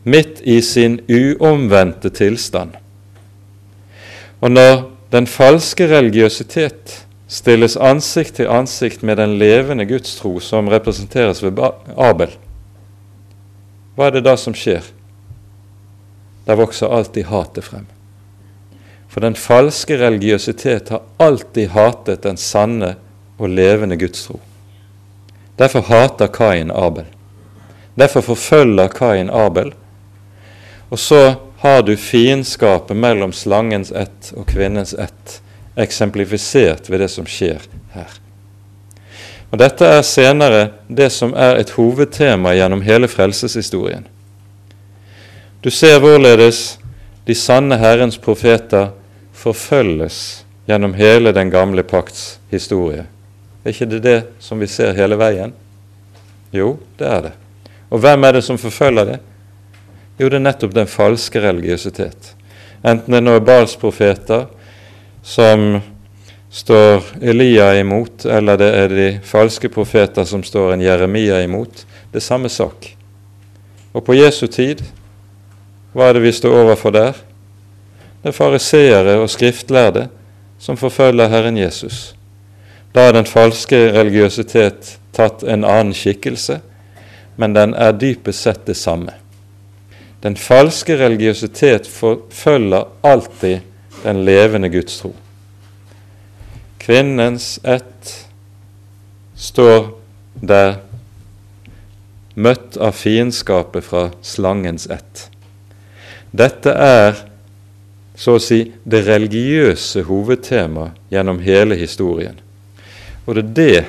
midt 0.04 0.40
i 0.44 0.60
sin 0.64 1.00
uomvendte 1.08 2.08
tilstand. 2.08 2.70
Og 4.40 4.50
når 4.50 4.90
den 5.12 5.26
falske 5.26 5.88
religiøsitet 5.90 7.04
stilles 7.28 7.76
ansikt 7.76 8.38
til 8.38 8.50
ansikt 8.52 9.02
med 9.02 9.16
den 9.16 9.38
levende 9.38 9.86
gudstro 9.86 10.38
som 10.40 10.68
representeres 10.68 11.42
ved 11.42 11.58
Abel, 11.96 12.32
hva 13.96 14.08
er 14.08 14.14
det 14.14 14.24
da 14.28 14.36
som 14.38 14.54
skjer? 14.54 14.84
Der 16.46 16.56
vokser 16.56 16.92
alltid 16.94 17.26
hatet 17.28 17.66
frem. 17.66 17.86
For 19.08 19.24
den 19.24 19.34
falske 19.34 19.98
religiøsitet 19.98 20.92
har 20.94 21.02
alltid 21.18 21.72
hatet 21.74 22.22
den 22.22 22.36
sanne 22.38 22.94
og 23.38 23.50
levende 23.50 23.98
gudstro. 23.98 24.38
Derfor 25.58 25.82
hater 25.88 26.30
Kain 26.30 26.70
Abel. 26.70 27.08
Derfor 27.98 28.20
forfølger 28.20 28.88
Kain 28.88 29.30
Abel. 29.30 29.72
Og 30.90 30.98
så 30.98 31.34
har 31.58 31.82
du 31.82 31.96
fiendskapet 31.96 32.96
mellom 32.96 33.32
slangens 33.32 33.92
ett 33.92 34.32
og 34.36 34.46
kvinnens 34.46 34.94
ett 34.94 35.40
eksemplifisert 35.78 36.90
ved 36.90 37.00
det 37.00 37.08
som 37.10 37.26
skjer 37.26 37.64
her. 37.94 38.12
Og 39.50 39.58
Dette 39.58 39.86
er 39.86 40.04
senere 40.06 40.60
det 40.86 41.08
som 41.10 41.32
er 41.34 41.58
et 41.58 41.72
hovedtema 41.74 42.52
gjennom 42.54 42.82
hele 42.86 43.08
frelseshistorien. 43.10 44.06
Du 45.62 45.70
ser 45.74 45.98
hvorledes 45.98 46.78
de 47.26 47.34
sanne 47.34 47.78
Herrens 47.80 48.20
profeter 48.22 48.92
forfølges 49.34 50.44
gjennom 50.68 50.94
hele 50.94 51.32
den 51.34 51.50
gamle 51.50 51.82
pakts 51.82 52.38
historie. 52.52 53.06
Er 53.64 53.74
ikke 53.74 53.88
det 53.90 54.02
det 54.04 54.18
som 54.38 54.60
vi 54.60 54.68
ser 54.70 54.94
hele 54.94 55.18
veien? 55.18 55.50
Jo, 56.54 56.76
det 56.98 57.08
er 57.08 57.26
det. 57.26 57.34
Og 57.90 57.98
hvem 58.04 58.24
er 58.24 58.38
det 58.38 58.44
som 58.46 58.60
forfølger 58.60 59.10
det? 59.10 59.18
Jo, 60.18 60.26
det 60.26 60.40
er 60.40 60.42
nettopp 60.42 60.74
den 60.74 60.90
falske 60.90 61.40
religiøsitet. 61.42 62.34
Enten 62.82 63.14
det 63.14 63.22
nå 63.22 63.36
er 63.38 63.44
Bals-profeter 63.46 64.48
som 65.22 65.80
står 66.50 67.04
Elia 67.22 67.72
imot, 67.78 68.24
eller 68.26 68.58
det 68.58 68.68
er 68.74 68.94
de 68.94 69.08
falske 69.24 69.70
profeter 69.70 70.26
som 70.26 70.42
står 70.42 70.72
en 70.74 70.82
Jeremia 70.82 71.42
imot. 71.44 71.84
Det 72.10 72.18
er 72.18 72.24
samme 72.24 72.50
sak. 72.50 72.90
Og 73.92 74.04
på 74.04 74.16
Jesu 74.18 74.46
tid, 74.46 74.82
hva 75.92 76.08
er 76.08 76.18
det 76.18 76.24
vi 76.26 76.34
står 76.34 76.56
overfor 76.64 76.94
der? 76.94 77.18
Det 78.22 78.32
er 78.32 78.36
fariseere 78.36 79.18
og 79.22 79.30
skriftlærde 79.30 80.08
som 80.58 80.76
forfølger 80.76 81.30
Herren 81.30 81.58
Jesus. 81.58 82.16
Da 82.94 83.06
er 83.06 83.14
den 83.14 83.28
falske 83.28 83.78
religiøsitet 83.94 84.96
tatt 85.14 85.44
en 85.46 85.64
annen 85.64 85.94
skikkelse, 85.94 86.58
men 87.38 87.54
den 87.54 87.74
er 87.78 87.94
dypest 87.94 88.42
sett 88.42 88.66
det 88.66 88.76
samme. 88.76 89.14
Den 90.22 90.36
falske 90.36 90.96
religiøsitet 90.98 91.86
forfølger 91.86 92.88
alltid 93.06 93.60
den 94.02 94.24
levende 94.26 94.70
Guds 94.70 94.98
tro. 94.98 95.12
Kvinnens 96.78 97.58
ett 97.62 98.14
står 99.38 99.92
der 100.42 100.80
møtt 102.34 102.78
av 102.82 102.94
fiendskapet 102.98 103.86
fra 103.86 104.08
slangens 104.22 104.86
ett. 104.90 105.28
Dette 106.30 106.74
er 106.74 107.22
så 108.18 108.34
å 108.38 108.42
si 108.42 108.64
det 108.82 109.04
religiøse 109.06 110.02
hovedtemaet 110.08 110.98
gjennom 111.14 111.38
hele 111.42 111.78
historien. 111.78 112.38
Og 113.26 113.38
det 113.38 113.44
er 113.44 113.54
det 113.54 113.84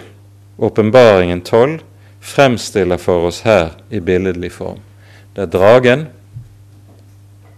åpenbaringen 0.59 1.41
12 1.41 1.79
fremstiller 2.21 3.01
for 3.01 3.29
oss 3.29 3.41
her 3.47 3.73
i 3.89 4.01
billedlig 4.03 4.51
form. 4.53 4.81
Det 5.33 5.47
er 5.47 5.53
dragen 5.53 6.07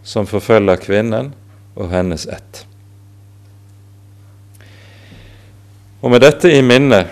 som 0.04 0.28
forfølger 0.28 0.82
kvinnen 0.82 1.32
og 1.76 1.92
hennes 1.94 2.26
ett. 2.28 2.66
Og 6.02 6.12
med 6.12 6.24
dette 6.24 6.50
i 6.50 6.64
minne 6.66 7.04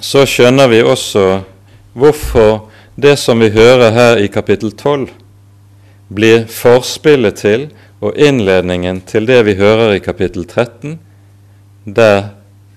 så 0.00 0.24
skjønner 0.28 0.68
vi 0.72 0.80
også 0.84 1.26
hvorfor 1.96 2.66
det 2.96 3.16
som 3.20 3.40
vi 3.40 3.50
hører 3.52 3.92
her 3.92 4.20
i 4.20 4.28
kapittel 4.32 4.72
12, 4.72 5.10
blir 6.08 6.46
forspillet 6.48 7.40
til 7.42 7.66
og 8.00 8.16
innledningen 8.16 9.02
til 9.08 9.26
det 9.28 9.42
vi 9.48 9.56
hører 9.58 9.96
i 9.96 10.02
kapittel 10.04 10.46
13, 10.46 10.98
der 11.84 12.30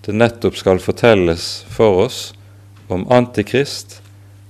det 0.05 0.15
nettopp 0.15 0.57
skal 0.59 0.81
fortelles 0.83 1.63
for 1.71 2.05
oss 2.05 2.19
om 2.89 3.05
Antikrist, 3.11 3.99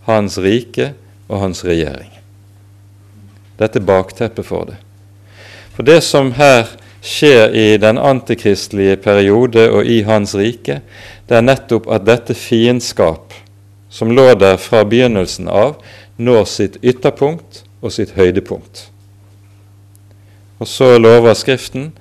hans 0.07 0.37
rike 0.41 0.93
og 1.27 1.43
hans 1.43 1.65
regjering. 1.65 2.18
Dette 3.59 3.81
bakteppet 3.83 4.47
for 4.47 4.69
det. 4.71 4.77
For 5.75 5.87
det 5.87 6.01
som 6.03 6.33
her 6.35 6.67
skjer 7.05 7.53
i 7.55 7.77
den 7.79 7.97
antikristelige 7.97 8.97
periode 9.03 9.69
og 9.71 9.87
i 9.87 10.01
hans 10.07 10.35
rike, 10.35 10.81
det 11.27 11.37
er 11.37 11.45
nettopp 11.45 11.87
at 11.91 12.07
dette 12.07 12.35
fiendskap, 12.35 13.33
som 13.89 14.11
lå 14.11 14.33
der 14.39 14.57
fra 14.59 14.83
begynnelsen 14.87 15.47
av, 15.47 15.77
når 16.19 16.45
sitt 16.51 16.79
ytterpunkt 16.83 17.63
og 17.81 17.93
sitt 17.95 18.15
høydepunkt. 18.19 18.89
Og 20.59 20.67
så 20.67 20.97
lover 20.99 21.33
Skriften 21.39 21.93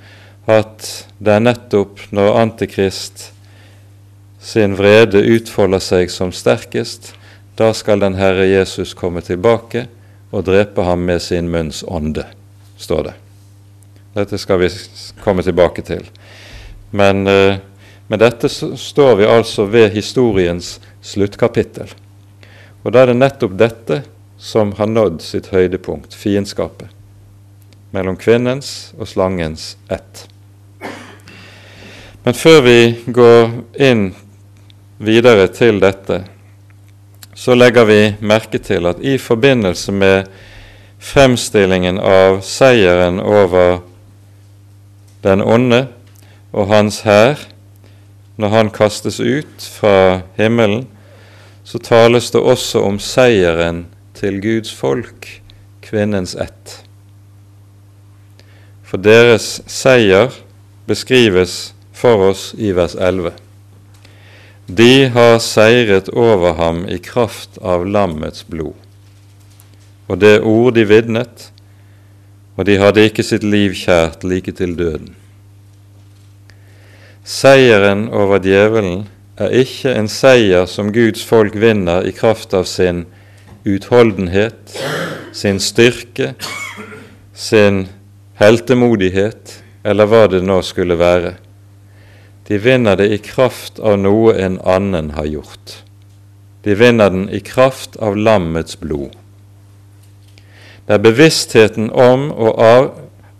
at 0.50 0.88
det 1.22 1.36
er 1.36 1.44
nettopp 1.44 2.00
når 2.10 2.40
Antikrist 2.40 3.28
sin 4.42 4.74
vrede 4.78 5.20
utfolder 5.36 5.82
seg 5.82 6.10
som 6.10 6.32
sterkest, 6.34 7.12
da 7.58 7.70
skal 7.74 8.02
den 8.02 8.18
Herre 8.18 8.46
Jesus 8.48 8.94
komme 8.98 9.22
tilbake 9.22 9.86
og 10.30 10.44
drepe 10.44 10.84
ham 10.84 11.06
med 11.08 11.22
sin 11.24 11.48
munns 11.52 11.84
ånde, 11.86 12.26
står 12.76 13.08
det. 13.08 13.14
Dette 14.18 14.38
skal 14.40 14.60
vi 14.62 14.68
komme 15.22 15.44
tilbake 15.46 15.84
til. 15.86 16.04
Men 16.90 17.26
eh, 17.26 17.60
med 18.08 18.22
dette 18.24 18.48
står 18.48 19.16
vi 19.20 19.28
altså 19.28 19.68
ved 19.68 19.90
historiens 19.94 20.78
sluttkapittel. 21.04 21.90
Og 22.84 22.92
da 22.92 23.02
er 23.02 23.12
det 23.12 23.18
nettopp 23.20 23.58
dette 23.60 24.02
som 24.38 24.72
har 24.78 24.88
nådd 24.88 25.20
sitt 25.24 25.50
høydepunkt, 25.52 26.14
fiendskapet 26.14 26.94
mellom 27.90 28.18
kvinnens 28.20 28.92
og 28.98 29.08
slangens 29.08 29.76
ett. 29.88 30.26
Men 32.24 32.36
før 32.36 32.60
vi 32.66 32.78
går 33.06 33.54
inn 33.80 34.10
videre 35.00 35.46
til 35.54 35.80
dette, 35.80 36.22
så 37.38 37.54
legger 37.54 37.86
vi 37.86 38.00
merke 38.18 38.58
til 38.58 38.88
at 38.90 38.98
i 38.98 39.14
forbindelse 39.22 39.92
med 39.94 40.26
fremstillingen 40.98 42.00
av 42.02 42.40
seieren 42.42 43.20
over 43.22 43.78
den 45.22 45.44
onde 45.46 45.84
og 46.50 46.66
hans 46.72 47.04
hær, 47.06 47.38
når 48.38 48.54
han 48.56 48.72
kastes 48.74 49.20
ut 49.22 49.70
fra 49.78 50.24
himmelen, 50.38 50.88
så 51.62 51.78
tales 51.78 52.32
det 52.34 52.42
også 52.42 52.82
om 52.82 52.98
seieren 52.98 53.84
til 54.18 54.42
Guds 54.42 54.74
folk, 54.74 55.30
kvinnens 55.84 56.34
ett. 56.34 56.80
For 58.82 58.98
deres 58.98 59.60
seier 59.70 60.32
beskrives 60.90 61.74
for 61.94 62.32
oss 62.32 62.50
i 62.58 62.74
vers 62.74 62.98
11. 62.98 63.36
De 64.68 65.08
har 65.08 65.38
seiret 65.40 66.10
over 66.12 66.52
ham 66.58 66.82
i 66.92 66.98
kraft 67.00 67.56
av 67.64 67.86
lammets 67.88 68.42
blod. 68.44 68.76
Og 70.12 70.20
det 70.20 70.42
ord 70.44 70.74
de 70.76 70.84
vidnet, 70.84 71.46
og 72.52 72.68
de 72.68 72.76
hadde 72.76 73.06
ikke 73.08 73.24
sitt 73.24 73.46
liv 73.48 73.72
kjært 73.72 74.26
like 74.28 74.52
til 74.52 74.76
døden. 74.76 75.14
Seieren 77.24 78.10
over 78.12 78.44
djevelen 78.44 79.06
er 79.40 79.56
ikke 79.56 79.96
en 79.96 80.12
seier 80.12 80.68
som 80.68 80.92
Guds 80.92 81.24
folk 81.24 81.56
vinner 81.56 82.04
i 82.04 82.12
kraft 82.12 82.52
av 82.52 82.68
sin 82.68 83.06
utholdenhet, 83.64 84.76
sin 85.32 85.64
styrke, 85.64 86.34
sin 87.32 87.86
heltemodighet, 88.36 89.62
eller 89.80 90.12
hva 90.12 90.26
det 90.28 90.44
nå 90.44 90.60
skulle 90.60 91.00
være. 91.00 91.38
De 92.48 92.58
vinner 92.58 92.96
det 92.96 93.10
i 93.12 93.18
kraft 93.20 93.78
av 93.78 93.98
noe 94.00 94.32
en 94.40 94.56
annen 94.64 95.10
har 95.18 95.26
gjort. 95.28 95.82
De 96.64 96.74
vinner 96.74 97.10
den 97.10 97.28
i 97.28 97.40
kraft 97.44 97.96
av 97.96 98.16
lammets 98.16 98.78
blod. 98.80 99.12
Det 100.88 100.96
er 100.96 101.04
bevisstheten 101.04 101.90
om 101.92 102.30
og 102.32 102.62
av, 102.64 102.88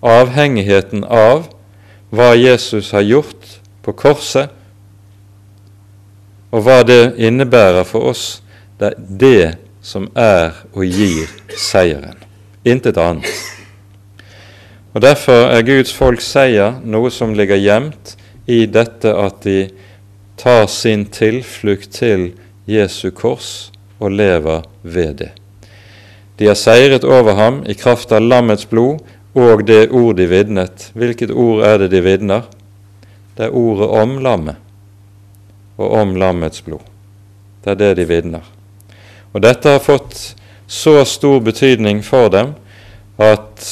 avhengigheten 0.05 1.07
av 1.09 1.49
hva 2.13 2.35
Jesus 2.37 2.93
har 2.93 3.07
gjort 3.09 3.57
på 3.83 3.97
korset, 3.97 4.53
og 6.53 6.65
hva 6.65 6.83
det 6.85 7.17
innebærer 7.17 7.89
for 7.89 8.13
oss. 8.13 8.43
Det 8.77 8.93
er 8.93 9.01
det 9.25 9.49
som 9.81 10.11
er 10.17 10.53
og 10.75 10.85
gir 10.85 11.33
seieren. 11.57 12.21
Intet 12.65 13.01
annet. 13.01 13.33
Og 14.93 15.01
Derfor 15.01 15.49
er 15.49 15.65
Guds 15.65 15.93
folks 15.97 16.29
seier 16.29 16.77
noe 16.85 17.09
som 17.13 17.33
ligger 17.37 17.57
gjemt 17.57 18.19
i 18.49 18.65
dette 18.67 19.13
at 19.13 19.43
de 19.45 19.69
tar 20.41 20.67
sin 20.73 21.05
tilflukt 21.13 21.93
til 21.99 22.31
Jesu 22.69 23.11
kors 23.13 23.71
og 23.99 24.15
lever 24.17 24.65
ved 24.83 25.15
det. 25.21 25.33
De 26.39 26.47
har 26.47 26.57
seiret 26.57 27.05
over 27.05 27.37
ham 27.37 27.61
i 27.69 27.75
kraft 27.77 28.13
av 28.15 28.25
lammets 28.25 28.69
blod 28.71 29.03
og 29.39 29.67
det 29.69 29.91
ord 29.91 30.17
de 30.17 30.29
vitnet. 30.31 30.89
Hvilket 30.95 31.35
ord 31.35 31.65
er 31.67 31.83
det 31.83 31.91
de 31.93 32.01
vitner? 32.05 32.47
Det 33.37 33.49
er 33.49 33.55
ordet 33.55 33.89
om 33.89 34.19
lammet. 34.23 34.57
og 35.79 35.93
om 35.95 36.17
lammets 36.19 36.65
blod. 36.67 36.83
Det 37.63 37.71
er 37.71 37.77
det 37.79 37.91
de 38.01 38.07
vitner. 38.11 38.43
Og 39.31 39.43
dette 39.45 39.71
har 39.71 39.79
fått 39.79 40.35
så 40.67 41.05
stor 41.07 41.39
betydning 41.41 42.03
for 42.03 42.33
dem 42.35 42.57
at 43.23 43.63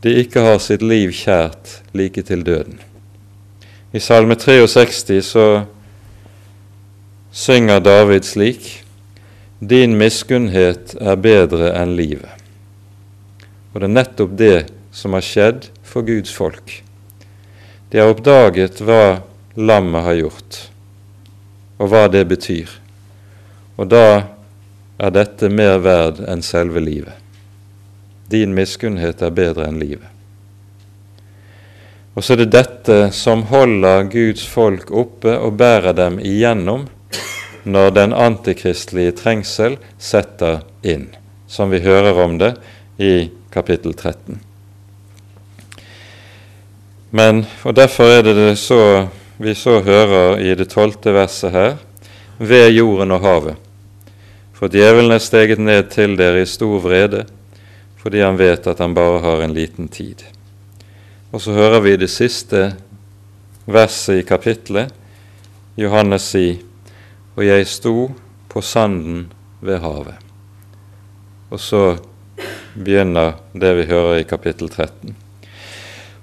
de 0.00 0.14
ikke 0.22 0.40
har 0.40 0.58
sitt 0.64 0.80
liv 0.80 1.12
kjært 1.12 1.80
like 1.92 2.22
til 2.24 2.44
døden. 2.46 2.80
I 3.96 4.00
Salme 4.00 4.34
63 4.34 5.22
så 5.22 5.62
synger 7.32 7.80
David 7.80 8.24
slik 8.28 8.66
Din 9.58 9.94
miskunnhet 9.96 10.92
er 11.00 11.16
bedre 11.16 11.70
enn 11.72 11.94
livet. 11.96 12.28
Og 13.72 13.78
det 13.80 13.86
er 13.88 13.94
nettopp 13.94 14.34
det 14.36 14.58
som 14.92 15.16
har 15.16 15.24
skjedd 15.24 15.68
for 15.80 16.04
Guds 16.04 16.34
folk. 16.36 16.74
De 17.88 18.02
har 18.02 18.12
oppdaget 18.12 18.82
hva 18.84 19.22
lammet 19.56 20.04
har 20.04 20.18
gjort, 20.18 20.58
og 21.80 21.88
hva 21.94 22.02
det 22.12 22.26
betyr. 22.28 22.68
Og 23.80 23.88
da 23.94 24.08
er 25.00 25.16
dette 25.16 25.48
mer 25.48 25.80
verd 25.80 26.20
enn 26.28 26.44
selve 26.44 26.84
livet. 26.84 27.16
Din 28.28 28.52
miskunnhet 28.52 29.24
er 29.24 29.32
bedre 29.40 29.70
enn 29.70 29.80
livet. 29.80 30.15
Og 32.16 32.24
så 32.24 32.32
er 32.32 32.40
det 32.40 32.52
dette 32.54 32.98
som 33.12 33.42
holder 33.50 34.06
Guds 34.08 34.46
folk 34.48 34.88
oppe 34.88 35.34
og 35.36 35.58
bærer 35.60 35.92
dem 35.96 36.16
igjennom 36.16 36.86
når 37.68 37.90
den 37.92 38.14
antikristelige 38.16 39.12
trengsel 39.18 39.76
setter 40.00 40.62
inn, 40.80 41.10
som 41.46 41.68
vi 41.68 41.82
hører 41.84 42.16
om 42.24 42.38
det 42.40 42.54
i 42.96 43.28
kapittel 43.52 43.92
13. 43.92 44.38
Men, 47.10 47.42
og 47.64 47.76
Derfor 47.76 48.08
er 48.14 48.22
det, 48.24 48.34
det 48.38 48.56
så, 48.60 49.08
vi 49.36 49.52
så 49.54 49.80
hører 49.84 50.40
i 50.40 50.54
det 50.56 50.70
tolvte 50.72 51.12
verset 51.12 51.52
her, 51.52 51.76
ved 52.38 52.70
jorden 52.76 53.12
og 53.16 53.24
havet. 53.24 53.60
For 54.56 54.72
djevelen 54.72 55.12
er 55.12 55.20
steget 55.20 55.60
ned 55.60 55.90
til 55.92 56.16
dere 56.16 56.44
i 56.44 56.48
stor 56.48 56.80
vrede, 56.80 57.26
fordi 58.00 58.24
han 58.24 58.40
vet 58.40 58.66
at 58.72 58.80
han 58.80 58.96
bare 58.96 59.20
har 59.24 59.44
en 59.44 59.56
liten 59.56 59.88
tid. 59.92 60.24
Og 61.30 61.42
så 61.42 61.52
hører 61.52 61.80
vi 61.80 61.96
det 61.98 62.10
siste 62.10 62.68
verset 63.66 64.20
i 64.20 64.26
kapittelet, 64.26 64.92
Johannes 65.76 66.30
si, 66.32 66.56
og 67.36 67.44
jeg 67.44 67.66
sto 67.68 68.10
på 68.48 68.62
sanden 68.64 69.26
ved 69.60 69.82
havet. 69.82 70.16
Og 71.50 71.60
så 71.60 71.82
begynner 72.74 73.36
det 73.52 73.72
vi 73.76 73.86
hører 73.90 74.20
i 74.20 74.28
kapittel 74.28 74.70
13. 74.70 75.16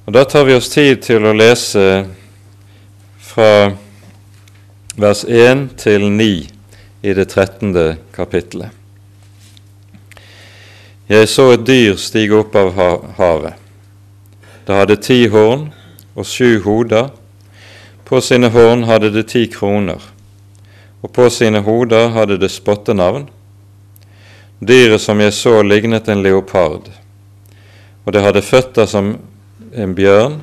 Og 0.06 0.14
Da 0.14 0.24
tar 0.24 0.44
vi 0.44 0.56
oss 0.56 0.70
tid 0.70 1.04
til 1.04 1.26
å 1.26 1.36
lese 1.36 2.06
fra 3.24 3.72
vers 5.00 5.24
1 5.24 5.68
til 5.80 6.10
9 6.12 6.30
i 7.04 7.14
det 7.14 7.28
13. 7.30 7.98
kapittelet. 8.14 8.70
Jeg 11.10 11.28
så 11.28 11.52
et 11.54 11.68
dyr 11.68 11.98
stige 12.00 12.40
opp 12.40 12.56
av 12.56 12.74
havet. 13.18 13.63
Det 14.64 14.76
hadde 14.76 14.96
ti 15.04 15.26
horn 15.28 15.68
og 16.16 16.26
sju 16.26 16.62
hoder. 16.64 17.10
På 18.08 18.22
sine 18.24 18.48
horn 18.54 18.86
hadde 18.88 19.10
det 19.12 19.26
ti 19.32 19.46
kroner, 19.52 20.00
og 21.02 21.12
på 21.16 21.30
sine 21.32 21.64
hoder 21.66 22.12
hadde 22.16 22.38
det 22.40 22.52
spottenavn. 22.52 23.26
Dyret 24.64 25.02
som 25.02 25.20
jeg 25.20 25.34
så, 25.36 25.58
lignet 25.64 26.08
en 26.08 26.24
leopard, 26.24 26.88
og 28.06 28.14
det 28.16 28.24
hadde 28.24 28.44
føtter 28.46 28.88
som 28.88 29.16
en 29.74 29.96
bjørn, 29.96 30.40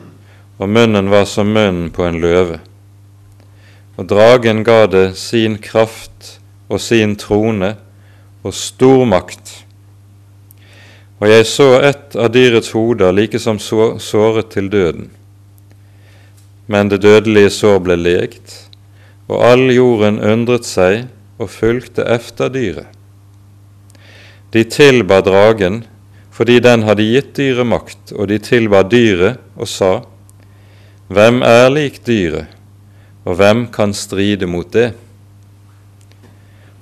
og 0.60 0.68
munnen 0.68 1.08
var 1.12 1.24
som 1.24 1.48
munnen 1.54 1.88
på 1.94 2.04
en 2.04 2.20
løve. 2.20 2.58
Og 3.96 4.08
dragen 4.08 4.64
ga 4.64 4.84
det 4.90 5.14
sin 5.16 5.56
kraft 5.60 6.36
og 6.68 6.80
sin 6.80 7.16
trone 7.16 7.74
og 8.44 8.56
stor 8.56 9.04
makt 9.08 9.54
og 11.20 11.28
jeg 11.28 11.46
så 11.46 11.68
ett 11.84 12.16
av 12.16 12.30
dyrets 12.32 12.72
hoder 12.72 13.12
like 13.12 13.38
som 13.38 13.58
såret 13.60 14.48
til 14.54 14.70
døden. 14.72 15.10
Men 16.66 16.88
det 16.88 17.02
dødelige 17.04 17.50
sår 17.52 17.80
ble 17.84 17.96
legt, 18.00 18.54
og 19.28 19.44
all 19.44 19.66
jorden 19.74 20.16
undret 20.24 20.64
seg 20.64 21.10
og 21.36 21.50
fulgte 21.52 22.06
efter 22.08 22.48
dyret. 22.54 22.88
De 24.50 24.64
tilba 24.64 25.20
dragen 25.22 25.84
fordi 26.32 26.56
den 26.64 26.86
hadde 26.88 27.04
gitt 27.04 27.34
dyret 27.36 27.68
makt, 27.68 28.14
og 28.16 28.30
de 28.30 28.38
tilba 28.40 28.80
dyret 28.82 29.36
og 29.56 29.68
sa:" 29.68 30.00
Hvem 31.10 31.42
er 31.42 31.68
lik 31.68 32.00
dyret, 32.06 32.46
og 33.26 33.36
hvem 33.36 33.66
kan 33.66 33.92
stride 33.92 34.46
mot 34.46 34.72
det? 34.72 34.94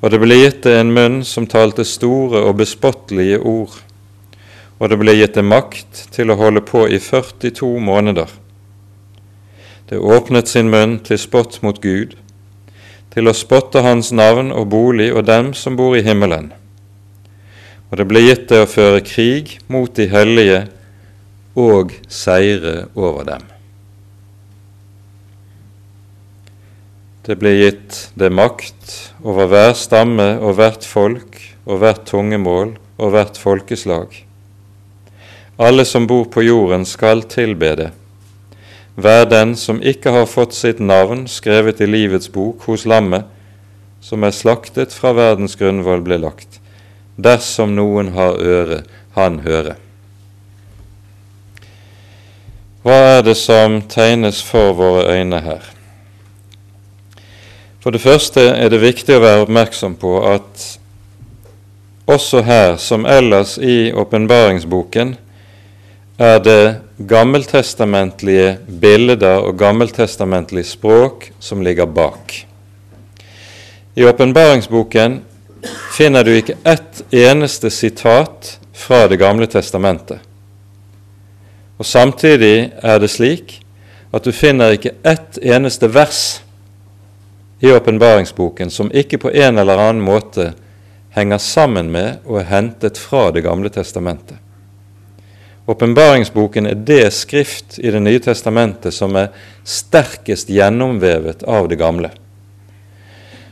Og 0.03 0.11
det 0.11 0.21
ble 0.21 0.37
gitt 0.37 0.63
det 0.63 0.77
en 0.79 0.93
munn 0.95 1.25
som 1.25 1.47
talte 1.47 1.85
store 1.85 2.45
og 2.45 2.59
bespottelige 2.61 3.41
ord 3.41 3.88
og 4.79 4.91
det 4.91 4.99
ble 5.01 5.15
gitt 5.17 5.35
det 5.35 5.45
makt 5.47 6.05
til 6.15 6.31
å 6.31 6.39
holde 6.39 6.63
på 6.63 6.85
i 6.87 7.01
42 7.03 7.71
måneder. 7.83 8.31
Det 9.91 9.99
åpnet 9.99 10.51
sin 10.51 10.71
munn 10.71 10.99
til 11.03 11.19
spott 11.19 11.59
mot 11.65 11.81
Gud, 11.83 12.15
til 13.11 13.27
å 13.27 13.35
spotte 13.35 13.83
Hans 13.83 14.13
navn 14.15 14.53
og 14.55 14.69
bolig 14.71 15.09
og 15.11 15.27
dem 15.27 15.51
som 15.57 15.79
bor 15.79 15.97
i 15.99 16.05
himmelen. 16.07 16.53
Og 17.89 17.99
det 17.99 18.07
ble 18.07 18.23
gitt 18.27 18.47
det 18.53 18.63
å 18.63 18.71
føre 18.71 19.03
krig 19.03 19.57
mot 19.67 19.91
de 19.97 20.07
hellige 20.13 20.67
og 21.59 21.97
seire 22.13 22.85
over 22.95 23.25
dem. 23.27 23.49
Det 27.27 27.37
ble 27.41 27.57
gitt 27.57 27.99
det 28.17 28.31
makt 28.33 28.95
over 29.25 29.51
hver 29.51 29.75
stamme 29.77 30.37
og 30.39 30.55
hvert 30.61 30.87
folk 30.87 31.43
og 31.67 31.83
hvert 31.83 32.07
tungemål 32.09 32.77
og 33.01 33.13
hvert 33.17 33.41
folkeslag 33.41 34.28
alle 35.59 35.85
som 35.85 36.07
bor 36.07 36.25
på 36.31 36.43
jorden, 36.43 36.87
skal 36.87 37.25
tilbe 37.27 37.75
det. 37.77 37.91
Vær 38.99 39.27
den 39.31 39.57
som 39.59 39.83
ikke 39.83 40.11
har 40.15 40.31
fått 40.31 40.55
sitt 40.55 40.79
navn 40.79 41.27
skrevet 41.31 41.83
i 41.83 41.87
livets 41.87 42.31
bok 42.35 42.65
hos 42.67 42.87
lammet, 42.87 43.27
som 44.01 44.23
er 44.23 44.35
slaktet 44.35 44.95
fra 44.95 45.13
verdens 45.15 45.59
grunnvoll 45.59 46.03
ble 46.07 46.21
lagt, 46.23 46.61
dersom 47.19 47.75
noen 47.75 48.13
har 48.15 48.39
øre, 48.39 48.83
han 49.19 49.41
høre. 49.43 49.75
Hva 52.87 52.99
er 53.19 53.25
det 53.27 53.35
som 53.37 53.81
tegnes 53.91 54.39
for 54.47 54.73
våre 54.79 55.19
øyne 55.19 55.43
her? 55.43 55.65
For 57.83 57.95
det 57.95 58.03
første 58.03 58.45
er 58.55 58.71
det 58.71 58.83
viktig 58.83 59.19
å 59.19 59.23
være 59.23 59.47
oppmerksom 59.47 59.99
på 59.99 60.15
at 60.31 60.67
også 62.09 62.43
her, 62.47 62.77
som 62.81 63.07
ellers 63.07 63.59
i 63.59 63.91
åpenbaringsboken, 63.93 65.17
er 66.19 66.41
det 66.43 66.81
gammeltestamentlige 67.07 68.59
bilder 68.81 69.39
og 69.39 69.59
gammeltestamentlig 69.59 70.65
språk 70.67 71.29
som 71.39 71.63
ligger 71.63 71.87
bak. 71.87 72.35
I 73.95 74.05
åpenbaringsboken 74.05 75.21
finner 75.95 76.27
du 76.27 76.33
ikke 76.35 76.59
ett 76.67 77.05
eneste 77.15 77.71
sitat 77.71 78.59
fra 78.75 79.07
Det 79.09 79.19
gamle 79.19 79.47
testamentet. 79.47 80.19
Og 81.79 81.87
Samtidig 81.87 82.73
er 82.83 82.99
det 82.99 83.11
slik 83.11 83.61
at 84.13 84.25
du 84.25 84.33
finner 84.33 84.75
ikke 84.75 84.97
ett 85.05 85.39
eneste 85.39 85.87
vers 85.95 86.41
i 87.61 87.71
åpenbaringsboken 87.71 88.71
som 88.71 88.91
ikke 88.91 89.19
på 89.19 89.31
en 89.31 89.59
eller 89.59 89.79
annen 89.79 90.03
måte 90.03 90.53
henger 91.15 91.39
sammen 91.39 91.91
med 91.91 92.19
og 92.27 92.41
er 92.43 92.51
hentet 92.51 92.99
fra 92.99 93.31
Det 93.31 93.43
gamle 93.47 93.71
testamentet. 93.71 94.39
Åpenbaringsboken 95.69 96.67
er 96.67 96.75
det 96.75 97.11
skrift 97.13 97.79
i 97.79 97.91
Det 97.91 98.01
nye 98.01 98.21
testamentet 98.25 98.95
som 98.95 99.17
er 99.21 99.35
sterkest 99.69 100.49
gjennomvevet 100.49 101.43
av 101.45 101.69
det 101.69 101.77
gamle. 101.77 102.09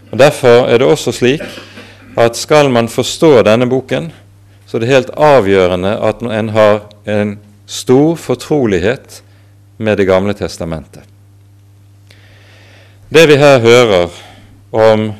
Og 0.08 0.16
Derfor 0.18 0.70
er 0.70 0.80
det 0.80 0.88
også 0.88 1.12
slik 1.12 1.44
at 2.16 2.38
skal 2.40 2.70
man 2.72 2.88
forstå 2.88 3.42
denne 3.44 3.68
boken, 3.68 4.08
så 4.64 4.78
er 4.78 4.82
det 4.82 4.94
helt 4.94 5.12
avgjørende 5.12 5.92
at 6.08 6.24
en 6.24 6.48
har 6.56 6.80
en 7.04 7.36
stor 7.66 8.16
fortrolighet 8.16 9.22
med 9.76 9.98
Det 9.98 10.06
gamle 10.08 10.32
testamentet. 10.32 11.02
Det 13.12 13.26
vi 13.28 13.36
her 13.36 13.60
hører 13.60 14.08
om 14.72 15.10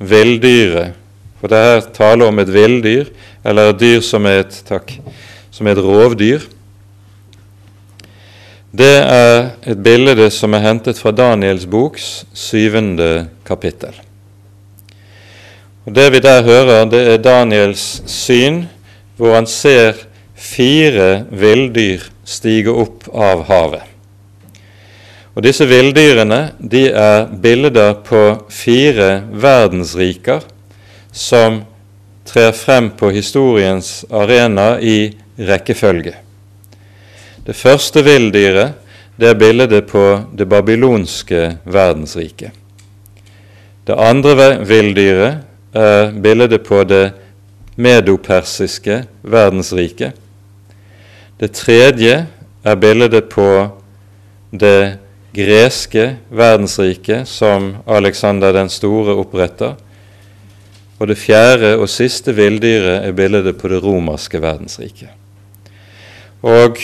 villdyret, 0.00 0.96
for 1.40 1.52
det 1.52 1.58
er 1.58 1.74
her 1.74 1.90
tale 1.92 2.24
om 2.24 2.38
et 2.38 2.48
villdyr, 2.48 3.12
eller 3.44 3.74
et 3.74 3.80
dyr 3.80 4.00
som 4.00 4.24
er 4.26 4.46
et 4.46 4.62
takk, 4.64 4.96
som 5.58 5.66
er 5.66 5.74
et 5.74 5.82
rovdyr. 5.82 6.44
Det 8.70 8.94
er 9.02 9.48
et 9.66 9.80
bilde 9.82 10.28
som 10.30 10.54
er 10.54 10.62
hentet 10.62 11.00
fra 11.00 11.10
Daniels 11.10 11.64
boks 11.66 12.28
syvende 12.36 13.26
kapittel. 13.48 13.96
Og 15.88 15.94
Det 15.96 16.12
vi 16.12 16.20
der 16.20 16.42
hører, 16.44 16.84
det 16.84 17.00
er 17.08 17.22
Daniels 17.24 18.02
syn, 18.06 18.66
hvor 19.16 19.34
han 19.34 19.46
ser 19.50 19.96
fire 20.36 21.24
villdyr 21.30 22.04
stige 22.28 22.70
opp 22.70 23.08
av 23.10 23.46
havet. 23.48 23.82
Og 25.34 25.42
Disse 25.42 25.66
villdyrene 25.66 26.52
de 26.58 26.88
er 26.92 27.26
bilder 27.30 27.96
på 28.04 28.22
fire 28.52 29.24
verdensriker 29.32 30.44
som 31.10 31.62
trer 32.28 32.52
frem 32.52 32.90
på 32.90 33.10
historiens 33.14 34.04
arena 34.12 34.76
i 34.78 35.14
rekkefølge. 35.38 36.14
Det 37.46 37.56
første 37.56 38.02
villdyret 38.04 38.76
det 39.18 39.32
er 39.32 39.38
bildet 39.38 39.86
på 39.90 40.04
det 40.38 40.46
babylonske 40.48 41.58
verdensriket. 41.64 42.52
Det 43.86 43.96
andre 43.98 44.52
villdyret 44.68 45.40
er 45.74 46.12
bildet 46.12 46.62
på 46.66 46.84
det 46.84 47.12
medopersiske 47.76 49.00
verdensriket. 49.22 50.12
Det 51.40 51.50
tredje 51.54 52.26
er 52.64 52.78
bildet 52.78 53.28
på 53.32 53.48
det 54.50 54.98
greske 55.34 56.16
verdensriket 56.30 57.28
som 57.28 57.76
Alexander 57.86 58.52
den 58.52 58.70
store 58.70 59.18
oppretter. 59.18 59.74
Og 60.98 61.08
det 61.08 61.18
fjerde 61.18 61.76
og 61.78 61.88
siste 61.90 62.34
villdyret 62.34 63.06
er 63.06 63.14
bildet 63.14 63.56
på 63.58 63.70
det 63.70 63.82
romerske 63.82 64.42
verdensriket. 64.42 65.17
Og 66.42 66.78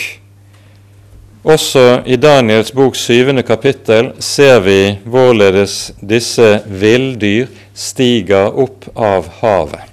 også 1.45 2.01
i 2.05 2.17
Daniels 2.19 2.71
bok 2.75 2.95
syvende 2.97 3.43
kapittel 3.45 4.11
ser 4.19 4.59
vi 4.65 4.79
hvorledes 5.05 5.93
disse 6.01 6.57
villdyr 6.65 7.47
stiger 7.75 8.51
opp 8.51 8.89
av 8.95 9.29
havet. 9.41 9.83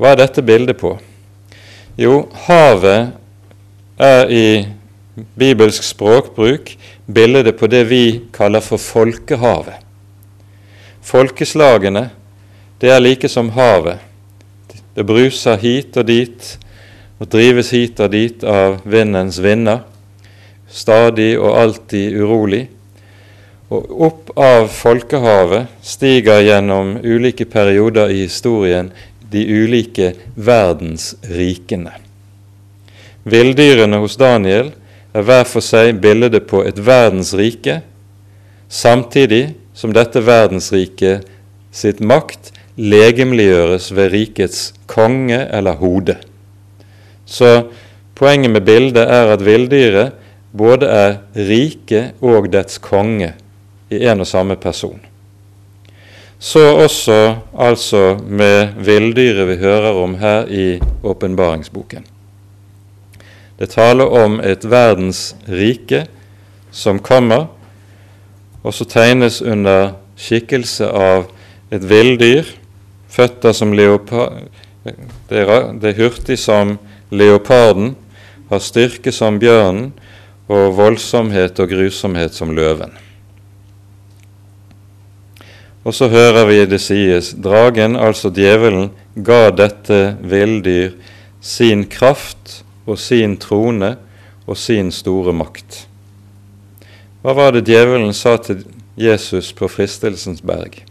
Hva 0.00 0.12
er 0.12 0.20
dette 0.22 0.42
bildet 0.44 0.80
på? 0.80 0.94
Jo, 2.00 2.24
havet 2.48 3.12
er 4.00 4.30
i 4.32 4.44
bibelsk 5.36 5.84
språkbruk 5.84 6.72
bildet 7.06 7.52
på 7.60 7.68
det 7.68 7.84
vi 7.90 8.04
kaller 8.32 8.64
for 8.64 8.80
folkehavet. 8.80 9.76
Folkeslagene, 11.04 12.08
det 12.80 12.90
er 12.92 13.02
like 13.02 13.28
som 13.28 13.50
havet. 13.52 14.00
Det 14.96 15.04
bruser 15.06 15.60
hit 15.60 15.96
og 16.00 16.08
dit 16.08 16.56
og 17.20 17.28
drives 17.28 17.70
hit 17.76 18.00
og 18.00 18.12
dit 18.14 18.44
av 18.44 18.80
vindens 18.88 19.38
vinder, 19.44 19.84
stadig 20.70 21.34
og 21.38 21.56
alltid 21.60 22.16
urolig. 22.16 22.64
Og 23.70 24.02
opp 24.08 24.30
av 24.40 24.70
folkehavet 24.72 25.68
stiger 25.86 26.40
gjennom 26.42 26.96
ulike 27.04 27.46
perioder 27.46 28.10
i 28.10 28.24
historien 28.24 28.88
de 29.30 29.44
ulike 29.46 30.14
verdensrikene. 30.34 31.92
Villdyrene 33.30 34.00
hos 34.02 34.16
Daniel 34.18 34.72
er 35.12 35.26
hver 35.26 35.44
for 35.46 35.62
seg 35.62 36.00
bildet 36.02 36.48
på 36.50 36.64
et 36.66 36.80
verdensrike, 36.82 37.82
samtidig 38.70 39.52
som 39.76 39.92
dette 39.94 40.22
verdensriket 40.24 41.28
sitt 41.70 42.00
makt 42.00 42.50
legemliggjøres 42.80 43.90
ved 43.94 44.10
rikets 44.14 44.70
konge 44.90 45.44
eller 45.52 45.78
hode. 45.78 46.16
Så 47.30 47.50
poenget 48.18 48.50
med 48.50 48.66
bildet 48.66 49.06
er 49.06 49.30
at 49.32 49.44
villdyret 49.46 50.16
både 50.52 50.88
er 50.90 51.12
riket 51.36 52.18
og 52.20 52.50
dets 52.50 52.80
konge 52.82 53.32
i 53.90 54.02
en 54.10 54.24
og 54.24 54.26
samme 54.26 54.56
person. 54.58 54.98
Så 56.40 56.62
også 56.74 57.36
altså 57.54 58.16
med 58.26 58.74
villdyret 58.82 59.48
vi 59.48 59.56
hører 59.62 59.92
om 60.02 60.16
her 60.18 60.48
i 60.48 60.80
åpenbaringsboken. 61.02 62.06
Det 63.60 63.68
taler 63.70 64.08
om 64.08 64.40
et 64.40 64.64
verdens 64.64 65.36
rike 65.48 66.06
som 66.72 66.98
kommer, 66.98 67.46
og 68.62 68.74
så 68.74 68.84
tegnes 68.88 69.42
under 69.42 69.92
skikkelse 70.16 70.88
av 70.88 71.28
et 71.70 71.84
villdyr, 71.84 72.48
føtter 73.08 73.52
som 73.52 73.72
leopard 73.76 74.48
Det 75.28 75.42
er 75.44 75.98
hurtig 75.98 76.38
som 76.40 76.78
leoparden, 77.10 77.94
har 78.50 78.62
styrke 78.62 79.12
som 79.14 79.38
bjørnen 79.38 79.92
og 80.50 80.74
voldsomhet 80.78 81.60
og 81.62 81.70
grusomhet 81.70 82.34
som 82.34 82.54
løven. 82.54 82.90
Og 85.84 85.94
så 85.96 86.10
hører 86.12 86.44
vi 86.48 86.58
det 86.68 86.80
sies 86.82 87.32
dragen, 87.40 87.96
altså 87.96 88.30
djevelen, 88.34 88.90
ga 89.14 89.48
dette 89.54 90.16
villdyr 90.20 90.92
sin 91.40 91.86
kraft 91.88 92.60
og 92.86 92.98
sin 93.00 93.38
trone 93.40 93.94
og 94.46 94.58
sin 94.58 94.90
store 94.92 95.32
makt. 95.32 95.86
Hva 97.22 97.34
var 97.36 97.54
det 97.54 97.66
djevelen 97.68 98.12
sa 98.16 98.36
til 98.40 98.64
Jesus 98.98 99.52
på 99.56 99.68
fristelsens 99.68 100.42
berg? 100.44 100.82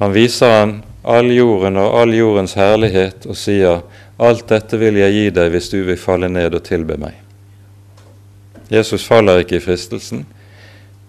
Han 0.00 0.12
viser 0.14 0.52
han 0.60 0.74
all 1.06 1.30
jorden 1.30 1.78
og 1.80 2.00
all 2.00 2.14
jordens 2.16 2.56
herlighet 2.58 3.28
og 3.30 3.38
sier, 3.38 3.84
alt 4.18 4.46
dette 4.50 4.80
vil 4.80 4.98
jeg 4.98 5.14
gi 5.14 5.30
deg 5.38 5.54
hvis 5.54 5.70
du 5.72 5.80
vil 5.86 6.00
falle 6.00 6.30
ned 6.32 6.56
og 6.56 6.64
tilbe 6.66 6.98
meg. 7.00 7.14
Jesus 8.72 9.06
faller 9.06 9.44
ikke 9.44 9.60
i 9.60 9.64
fristelsen, 9.64 10.24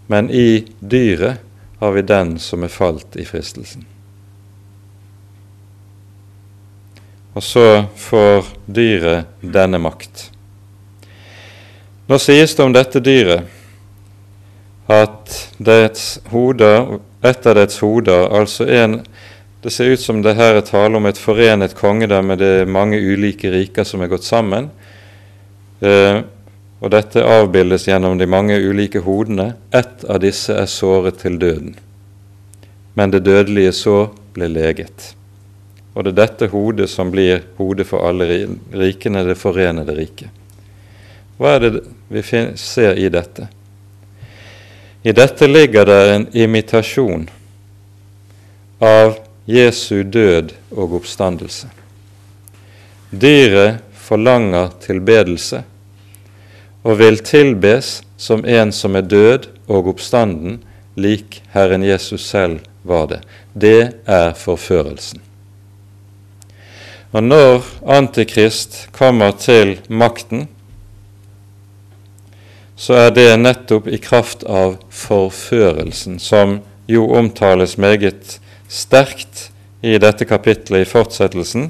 men 0.07 0.29
i 0.29 0.63
dyret 0.79 1.43
har 1.81 1.93
vi 1.93 2.05
den 2.05 2.37
som 2.41 2.65
er 2.65 2.73
falt 2.73 3.17
i 3.17 3.25
fristelsen. 3.25 3.85
og 7.37 7.43
så 7.43 7.85
får 7.95 8.47
dyret 8.65 9.27
denne 9.41 9.77
makt. 9.77 10.31
Nå 12.09 12.17
sies 12.17 12.55
det 12.57 12.63
om 12.65 12.73
dette 12.73 13.01
dyret 13.03 13.45
at 14.89 15.35
dets 15.61 16.17
hoder, 16.31 16.97
et 17.21 17.45
av 17.45 17.57
dets 17.59 17.77
hoder, 17.83 18.25
altså 18.33 18.65
en 18.65 18.95
Det 19.61 19.69
ser 19.73 19.85
ut 19.85 20.01
som 20.01 20.21
det 20.21 20.35
her 20.37 20.59
er 20.59 20.65
tale 20.65 20.99
om 20.99 21.05
et 21.09 21.17
forenet 21.17 21.73
kongedømme, 21.77 22.37
det 22.37 22.49
er 22.61 22.69
mange 22.69 22.99
ulike 23.01 23.49
riker 23.49 23.87
som 23.87 24.03
er 24.05 24.11
gått 24.11 24.27
sammen. 24.27 24.69
Eh, 25.81 26.21
og 26.77 26.93
dette 26.93 27.25
avbildes 27.25 27.87
gjennom 27.89 28.19
de 28.19 28.27
mange 28.29 28.57
ulike 28.61 29.01
hodene. 29.01 29.55
Ett 29.73 30.05
av 30.05 30.21
disse 30.21 30.53
er 30.53 30.69
såret 30.69 31.23
til 31.23 31.39
døden, 31.41 31.73
men 32.93 33.13
det 33.13 33.25
dødelige 33.25 33.73
sår 33.73 34.11
ble 34.37 34.51
leget. 34.53 35.13
Og 35.97 36.05
det 36.05 36.13
er 36.13 36.19
dette 36.21 36.51
hodet 36.53 36.91
som 36.93 37.09
blir 37.09 37.41
hodet 37.57 37.87
for 37.89 38.05
alle 38.05 38.29
rikene, 38.77 39.25
det 39.25 39.39
forenede 39.41 39.95
riket. 39.97 40.29
Hva 41.37 41.55
er 41.55 41.63
det 41.65 41.71
vi 42.13 42.21
ser 42.57 42.97
i 42.97 43.09
dette? 43.09 43.47
I 45.01 45.13
dette 45.17 45.49
ligger 45.49 45.85
det 45.85 46.01
en 46.13 46.27
imitasjon 46.45 47.25
av 48.81 49.17
Jesu 49.47 50.03
død 50.03 50.51
og 50.75 50.97
oppstandelse. 50.99 51.69
Dyret 53.11 53.79
forlanger 53.95 54.73
tilbedelse 54.83 55.61
og 56.83 56.99
vil 56.99 57.19
tilbes 57.23 58.01
som 58.17 58.43
en 58.45 58.73
som 58.75 58.95
er 58.99 59.07
død 59.07 59.47
og 59.67 59.87
oppstanden, 59.93 60.59
lik 60.95 61.41
Herren 61.53 61.83
Jesus 61.83 62.25
selv 62.27 62.59
var 62.83 63.07
det. 63.07 63.21
Det 63.53 63.93
er 64.05 64.33
forførelsen. 64.35 65.21
Og 67.11 67.23
når 67.23 67.63
Antikrist 67.87 68.89
kommer 68.91 69.31
til 69.31 69.77
makten, 69.87 70.47
så 72.75 72.93
er 73.07 73.13
det 73.15 73.29
nettopp 73.39 73.87
i 73.87 73.97
kraft 73.97 74.43
av 74.43 74.75
forførelsen, 74.93 76.19
som 76.19 76.59
jo 76.87 77.07
omtales 77.15 77.77
meget 77.77 78.37
sterkt 78.67 79.49
i 79.81 79.97
dette 79.97 80.25
kapitlet 80.25 80.85
i 80.85 80.89
fortsettelsen. 80.89 81.69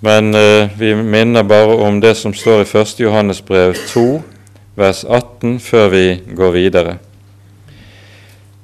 Men 0.00 0.34
eh, 0.34 0.70
vi 0.78 0.94
minner 0.94 1.42
bare 1.42 1.74
om 1.88 2.00
det 2.00 2.14
som 2.14 2.34
står 2.34 2.62
i 2.62 2.68
1. 2.78 3.00
Johannes 3.00 3.40
brev 3.44 3.74
2, 3.88 4.06
vers 4.78 5.04
18, 5.04 5.58
før 5.60 5.88
vi 5.88 6.04
går 6.38 6.54
videre. 6.54 6.98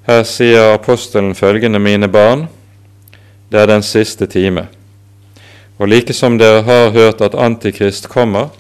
Her 0.07 0.23
sier 0.29 0.75
apostelen 0.75 1.35
følgende, 1.35 1.81
mine 1.81 2.09
barn, 2.13 2.47
det 3.51 3.63
er 3.63 3.71
den 3.71 3.83
siste 3.83 4.27
time. 4.27 4.69
Og 5.79 5.89
like 5.89 6.15
som 6.15 6.39
dere 6.39 6.63
har 6.63 6.93
hørt 6.95 7.25
at 7.25 7.35
Antikrist 7.35 8.07
kommer, 8.13 8.53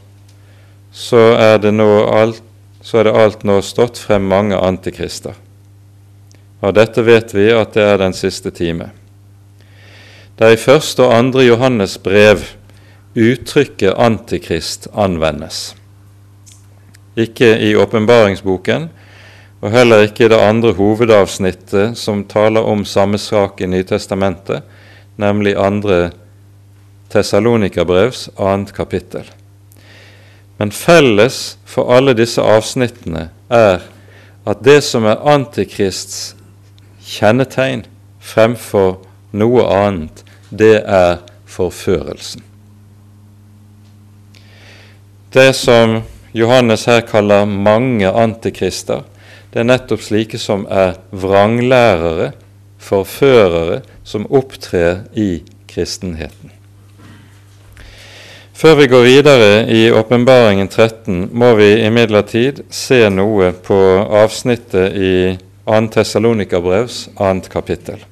så 0.91 1.35
er 1.39 1.59
det, 1.59 1.75
alt, 1.79 2.43
så 2.83 2.99
er 2.99 3.09
det 3.09 3.17
alt 3.19 3.45
nå 3.45 3.61
stått 3.63 3.99
frem 3.99 4.27
mange 4.31 4.59
antikrister. 4.59 5.35
Av 6.64 6.72
dette 6.72 7.03
vet 7.05 7.35
vi 7.37 7.50
at 7.53 7.74
det 7.77 7.83
er 7.85 7.98
den 8.00 8.14
siste 8.16 8.48
time. 8.55 8.88
Det 10.35 10.46
er 10.46 10.55
i 10.57 10.61
første 10.61 11.05
og 11.05 11.12
andre 11.12 11.44
Johannes 11.44 11.98
brev 12.00 12.40
uttrykket 13.14 13.98
antikrist 14.00 14.88
anvendes. 14.96 15.74
Ikke 17.20 17.53
i 17.61 17.74
åpenbaringsboken, 17.77 18.88
og 19.61 19.72
heller 19.72 20.07
ikke 20.07 20.24
i 20.27 20.31
det 20.33 20.40
andre 20.40 20.72
hovedavsnittet 20.77 21.98
som 22.00 22.24
taler 22.29 22.64
om 22.64 22.87
samme 22.88 23.20
sak 23.20 23.61
i 23.61 23.68
Nytestamentet, 23.68 24.64
nemlig 25.20 25.55
andre 25.61 26.11
Tessalonikabrevs 27.12 28.31
annet 28.40 28.72
kapittel. 28.74 29.29
Men 30.59 30.72
felles 30.72 31.59
for 31.68 31.92
alle 31.92 32.16
disse 32.16 32.42
avsnittene 32.42 33.29
er 33.53 33.85
at 34.48 34.64
det 34.64 34.81
som 34.85 35.07
er 35.09 35.22
Antikrists 35.29 36.35
kjennetegn 37.05 37.85
fremfor 38.25 38.99
noe 39.37 39.67
annet, 39.69 40.25
det 40.51 40.81
er 40.83 41.21
forførelsen. 41.51 42.43
Det 45.35 45.51
som 45.59 46.01
Johannes 46.35 46.87
her 46.87 47.03
kaller 47.07 47.47
mange 47.47 48.11
antikrister, 48.11 49.03
det 49.53 49.62
er 49.62 49.69
nettopp 49.69 50.03
slike 50.03 50.38
som 50.38 50.64
er 50.71 50.97
vranglærere, 51.11 52.33
forførere, 52.79 53.83
som 54.05 54.27
opptrer 54.31 55.05
i 55.14 55.45
kristenheten. 55.71 56.53
Før 58.55 58.77
vi 58.79 58.87
går 58.87 59.03
videre 59.03 59.49
i 59.71 59.88
Åpenbaringen 59.90 60.69
13, 60.69 61.29
må 61.35 61.55
vi 61.59 61.73
imidlertid 61.87 62.62
se 62.71 63.01
noe 63.11 63.51
på 63.67 63.79
avsnittet 64.23 64.95
i 64.95 65.14
2. 65.64 65.88
Tessalonikabrevs 65.88 67.09
2. 67.16 67.40
kapittel. 67.53 68.05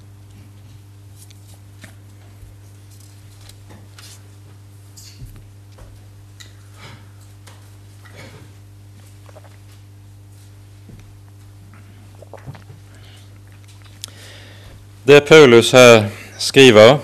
Det 15.05 15.21
Paulus 15.21 15.73
her 15.73 16.07
skriver, 16.39 16.99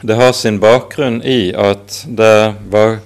det 0.00 0.14
har 0.16 0.32
sin 0.32 0.58
bakgrunn 0.60 1.22
i 1.22 1.52
at 1.52 2.02
det 2.08 2.54
var 2.72 2.98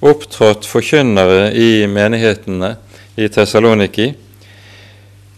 opptrådt 0.00 0.66
forkynnere 0.66 1.52
i 1.54 1.86
menighetene 1.86 2.74
i 3.16 3.28
Tessaloniki 3.28 4.12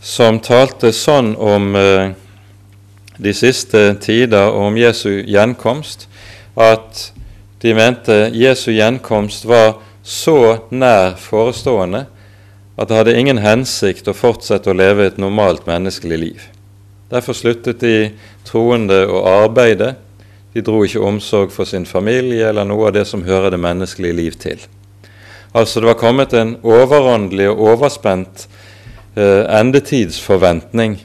som 0.00 0.40
talte 0.40 0.92
sånn 0.96 1.34
om 1.36 1.74
eh, 1.76 2.12
de 3.20 3.32
siste 3.36 3.82
tider 4.00 4.48
og 4.48 4.70
om 4.70 4.78
Jesu 4.80 5.20
gjenkomst 5.28 6.06
at 6.56 7.10
de 7.60 7.74
mente 7.76 8.30
Jesu 8.32 8.70
gjenkomst 8.72 9.44
var 9.44 9.76
så 10.02 10.64
nær 10.72 11.18
forestående 11.20 12.06
at 12.80 12.88
det 12.88 12.96
hadde 12.96 13.18
ingen 13.20 13.42
hensikt 13.44 14.08
å 14.08 14.16
fortsette 14.16 14.72
å 14.72 14.76
leve 14.76 15.04
et 15.04 15.18
normalt 15.20 15.66
menneskelig 15.68 16.18
liv. 16.18 16.46
Derfor 17.12 17.36
sluttet 17.36 17.82
de 17.84 18.12
troende 18.48 19.02
å 19.04 19.20
arbeide. 19.28 19.92
De 20.54 20.62
dro 20.64 20.80
ikke 20.86 21.02
omsorg 21.04 21.52
for 21.52 21.68
sin 21.68 21.84
familie 21.84 22.48
eller 22.48 22.64
noe 22.64 22.88
av 22.88 22.94
det 22.96 23.04
som 23.10 23.26
hører 23.26 23.52
det 23.52 23.60
menneskelige 23.60 24.16
liv 24.16 24.38
til. 24.40 24.62
Altså 25.52 25.82
det 25.82 25.90
var 25.90 26.00
kommet 26.00 26.32
en 26.32 26.54
overåndelig 26.64 27.50
og 27.52 27.60
overspent 27.74 28.46
endetidsforventning 29.16 30.98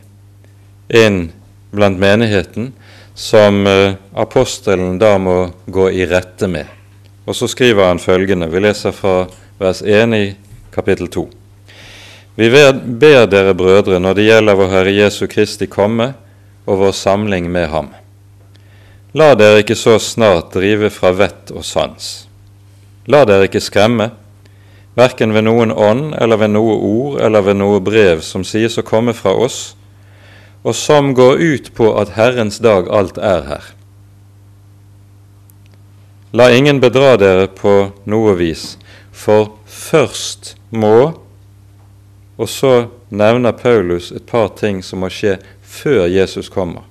inn 0.93 1.31
blant 1.71 1.99
menigheten 1.99 2.73
som 3.15 3.67
eh, 3.67 3.93
apostelen 4.13 4.99
da 4.99 5.17
må 5.17 5.49
gå 5.65 5.89
i 5.91 6.05
rette 6.05 6.47
med. 6.51 6.67
Og 7.25 7.35
så 7.35 7.47
skriver 7.47 7.87
han 7.87 7.99
følgende, 7.99 8.49
vi 8.51 8.61
leser 8.61 8.93
fra 8.93 9.25
vers 9.57 9.81
1 9.81 10.13
i 10.13 10.25
kapittel 10.75 11.07
2. 11.07 11.25
Vi 12.35 12.49
ber 12.51 13.27
dere 13.31 13.55
brødre 13.55 13.99
når 14.03 14.17
det 14.17 14.27
gjelder 14.27 14.59
vår 14.59 14.73
Herre 14.73 14.93
Jesu 14.93 15.23
Kristi 15.31 15.69
komme 15.71 16.11
og 16.65 16.81
vår 16.81 16.91
samling 16.91 17.47
med 17.51 17.69
ham. 17.71 17.93
La 19.15 19.31
dere 19.39 19.63
ikke 19.63 19.77
så 19.79 19.95
snart 20.03 20.51
drive 20.57 20.89
fra 20.91 21.13
vett 21.15 21.53
og 21.55 21.63
sans. 21.63 22.27
La 23.07 23.23
dere 23.23 23.47
ikke 23.47 23.63
skremme, 23.63 24.09
verken 24.95 25.33
ved 25.35 25.45
noen 25.47 25.71
ånd 25.71 26.15
eller 26.21 26.39
ved 26.39 26.53
noe 26.55 26.75
ord 26.75 27.19
eller 27.21 27.43
ved 27.45 27.59
noe 27.59 27.81
brev 27.83 28.23
som 28.23 28.43
sies 28.47 28.77
å 28.79 28.85
komme 28.85 29.13
fra 29.13 29.35
oss, 29.35 29.75
og 30.63 30.75
som 30.75 31.13
går 31.13 31.41
ut 31.41 31.73
på 31.77 31.91
at 31.99 32.15
Herrens 32.15 32.57
dag 32.63 32.89
alt 32.89 33.19
er 33.19 33.43
her. 33.49 33.67
La 36.35 36.49
ingen 36.51 36.81
bedra 36.83 37.15
dere 37.19 37.47
på 37.47 37.91
noe 38.09 38.33
vis, 38.39 38.75
for 39.11 39.55
først 39.67 40.55
må 40.71 41.13
og 42.37 42.49
så 42.49 42.87
nevner 43.09 43.55
Paulus 43.55 44.11
et 44.11 44.25
par 44.27 44.49
ting 44.59 44.81
som 44.83 44.99
må 45.03 45.09
skje 45.13 45.37
før 45.61 46.09
Jesus 46.11 46.49
kommer. 46.51 46.83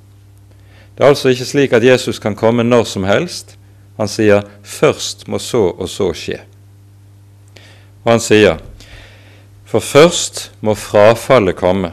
Det 0.95 1.05
er 1.05 1.13
altså 1.13 1.33
ikke 1.35 1.49
slik 1.49 1.75
at 1.77 1.85
Jesus 1.85 2.21
kan 2.23 2.37
komme 2.39 2.65
når 2.65 2.87
som 2.89 3.05
helst. 3.05 3.57
Han 3.99 4.09
sier 4.09 4.43
'først 4.63 5.29
må 5.29 5.39
så 5.39 5.71
og 5.79 5.89
så 5.89 6.13
skje'. 6.13 6.54
Og 8.05 8.15
han 8.15 8.23
sier 8.23 8.63
for 9.65 9.83
først 9.83 10.53
må 10.63 10.77
frafallet 10.79 11.57
komme, 11.59 11.91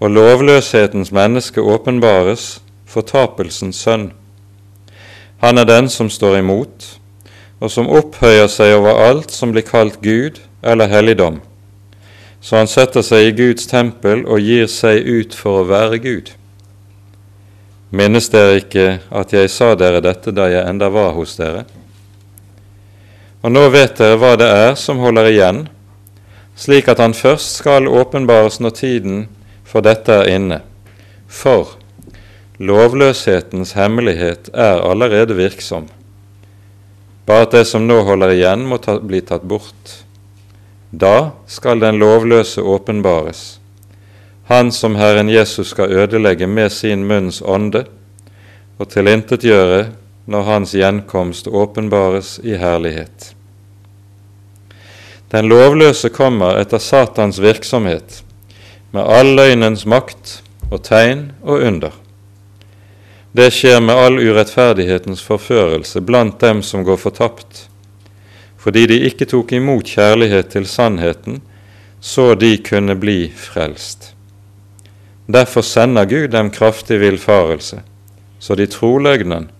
og 0.00 0.14
lovløshetens 0.16 1.10
menneske 1.12 1.60
åpenbares, 1.60 2.62
fortapelsens 2.88 3.82
sønn. 3.84 4.06
Han 5.44 5.60
er 5.60 5.68
den 5.68 5.90
som 5.92 6.08
står 6.08 6.38
imot, 6.38 6.86
og 7.60 7.68
som 7.70 7.90
opphøyer 7.90 8.48
seg 8.48 8.78
over 8.78 8.96
alt 9.10 9.34
som 9.34 9.52
blir 9.52 9.66
kalt 9.68 10.00
Gud 10.00 10.40
eller 10.62 10.88
helligdom 10.88 11.42
så 12.40 12.56
han 12.56 12.70
setter 12.70 13.04
seg 13.04 13.28
i 13.28 13.34
Guds 13.36 13.68
tempel 13.68 14.24
og 14.24 14.40
gir 14.40 14.68
seg 14.72 15.04
ut 15.04 15.36
for 15.36 15.60
å 15.60 15.68
være 15.68 16.00
Gud. 16.00 16.32
Minnes 17.92 18.30
dere 18.32 18.60
ikke 18.62 18.86
at 19.10 19.34
jeg 19.34 19.50
sa 19.52 19.74
dere 19.76 20.00
dette 20.04 20.32
da 20.32 20.48
jeg 20.48 20.64
enda 20.70 20.88
var 20.92 21.12
hos 21.16 21.36
dere? 21.36 21.66
Og 23.40 23.52
nå 23.52 23.62
vet 23.72 23.96
dere 23.96 24.18
hva 24.20 24.34
det 24.36 24.48
er 24.52 24.74
som 24.76 25.00
holder 25.00 25.30
igjen, 25.30 25.60
slik 26.60 26.90
at 26.92 27.00
han 27.00 27.16
først 27.16 27.62
skal 27.62 27.88
åpenbares 27.88 28.58
når 28.60 28.74
tiden 28.76 29.22
for 29.64 29.84
dette 29.86 30.12
er 30.12 30.28
inne. 30.34 30.58
For 31.24 31.78
lovløshetens 32.60 33.72
hemmelighet 33.78 34.50
er 34.52 34.82
allerede 34.84 35.38
virksom, 35.38 35.86
bare 37.24 37.46
at 37.46 37.56
det 37.56 37.64
som 37.70 37.86
nå 37.88 38.02
holder 38.04 38.34
igjen, 38.34 38.66
må 38.68 38.76
ta, 38.82 38.98
bli 39.00 39.22
tatt 39.24 39.46
bort. 39.48 39.94
Da 40.90 41.30
skal 41.48 41.80
den 41.80 42.00
lovløse 42.02 42.60
åpenbares, 42.60 43.60
han 44.50 44.72
som 44.74 44.98
Herren 44.98 45.30
Jesus 45.30 45.70
skal 45.72 45.92
ødelegge 45.94 46.48
med 46.50 46.72
sin 46.74 47.06
munns 47.06 47.38
ånde 47.40 47.86
og 48.80 48.88
tilintetgjøre 48.90 49.84
når 50.30 50.46
hans 50.46 50.72
gjenkomst 50.78 51.48
åpenbares 51.48 52.38
i 52.46 52.54
herlighet. 52.58 53.32
Den 55.30 55.48
lovløse 55.50 56.10
kommer 56.14 56.58
etter 56.58 56.78
Satans 56.82 57.40
virksomhet 57.42 58.20
med 58.94 59.06
all 59.06 59.34
løgnens 59.38 59.84
makt 59.86 60.40
og 60.70 60.82
tegn 60.86 61.28
og 61.42 61.66
under. 61.66 61.92
Det 63.34 63.50
skjer 63.54 63.78
med 63.82 63.94
all 63.94 64.18
urettferdighetens 64.18 65.22
forførelse 65.22 66.02
blant 66.02 66.40
dem 66.42 66.64
som 66.66 66.82
går 66.86 66.98
fortapt, 66.98 67.66
fordi 68.58 68.86
de 68.90 68.98
ikke 69.06 69.28
tok 69.30 69.54
imot 69.54 69.86
kjærlighet 69.86 70.50
til 70.54 70.66
sannheten, 70.66 71.38
så 72.00 72.34
de 72.34 72.56
kunne 72.66 72.96
bli 72.98 73.30
frelst. 73.30 74.12
Derfor 75.30 75.62
sender 75.62 76.10
Gud 76.10 76.28
dem 76.34 76.50
kraftig 76.50 76.98
villfarelse, 77.00 77.82
så 78.42 78.58
de 78.58 78.66
tror 78.66 78.98
løgnen, 79.06 79.50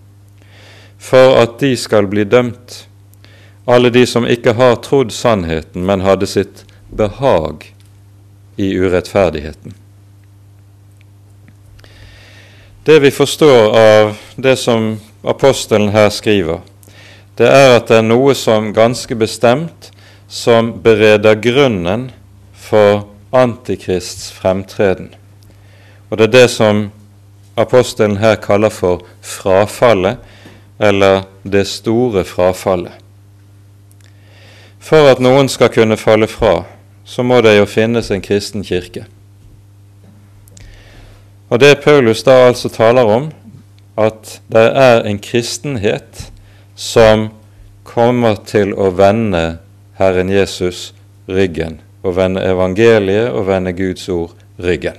for 1.01 1.35
at 1.41 1.57
de 1.59 1.73
skal 1.77 2.07
bli 2.07 2.23
dømt, 2.29 2.85
alle 3.65 3.89
de 3.89 4.05
som 4.05 4.27
ikke 4.27 4.53
har 4.53 4.77
trodd 4.85 5.13
sannheten, 5.13 5.85
men 5.85 6.05
hadde 6.05 6.29
sitt 6.29 6.65
behag 6.93 7.71
i 8.61 8.73
urettferdigheten. 8.77 9.73
Det 12.85 12.99
vi 12.99 13.11
forstår 13.11 13.77
av 13.77 14.13
det 14.35 14.55
som 14.57 14.99
apostelen 15.21 15.89
her 15.93 16.09
skriver, 16.13 16.61
det 17.37 17.49
er 17.49 17.77
at 17.77 17.89
det 17.89 18.01
er 18.01 18.05
noe 18.05 18.33
som 18.37 18.69
ganske 18.73 19.15
bestemt 19.17 19.89
som 20.29 20.73
bereder 20.83 21.37
grunnen 21.41 22.09
for 22.53 23.07
Antikrists 23.31 24.31
fremtreden. 24.35 25.13
Og 26.09 26.17
det 26.19 26.27
er 26.29 26.33
det 26.35 26.49
som 26.51 26.89
apostelen 27.55 28.17
her 28.19 28.35
kaller 28.41 28.73
for 28.73 29.05
frafallet, 29.21 30.17
eller 30.81 31.23
det 31.43 31.67
store 31.69 32.23
frafallet. 32.25 32.93
For 34.81 35.11
at 35.11 35.21
noen 35.21 35.49
skal 35.49 35.69
kunne 35.69 35.97
falle 35.99 36.25
fra, 36.27 36.63
så 37.05 37.23
må 37.23 37.37
det 37.45 37.53
jo 37.59 37.67
finnes 37.69 38.09
en 38.09 38.23
kristen 38.25 38.65
kirke. 38.65 39.05
Og 41.51 41.59
det 41.61 41.83
Paulus 41.83 42.23
da 42.25 42.47
altså 42.47 42.71
taler 42.73 43.05
om, 43.05 43.29
at 43.99 44.39
det 44.49 44.65
er 44.81 45.03
en 45.05 45.19
kristenhet 45.21 46.31
som 46.75 47.29
kommer 47.85 48.39
til 48.47 48.73
å 48.73 48.89
vende 48.95 49.59
Herren 49.99 50.31
Jesus 50.31 50.93
ryggen, 51.29 51.77
og 52.01 52.15
vende 52.17 52.41
evangeliet 52.47 53.29
og 53.29 53.45
vende 53.51 53.75
Guds 53.77 54.07
ord 54.09 54.33
ryggen. 54.57 54.97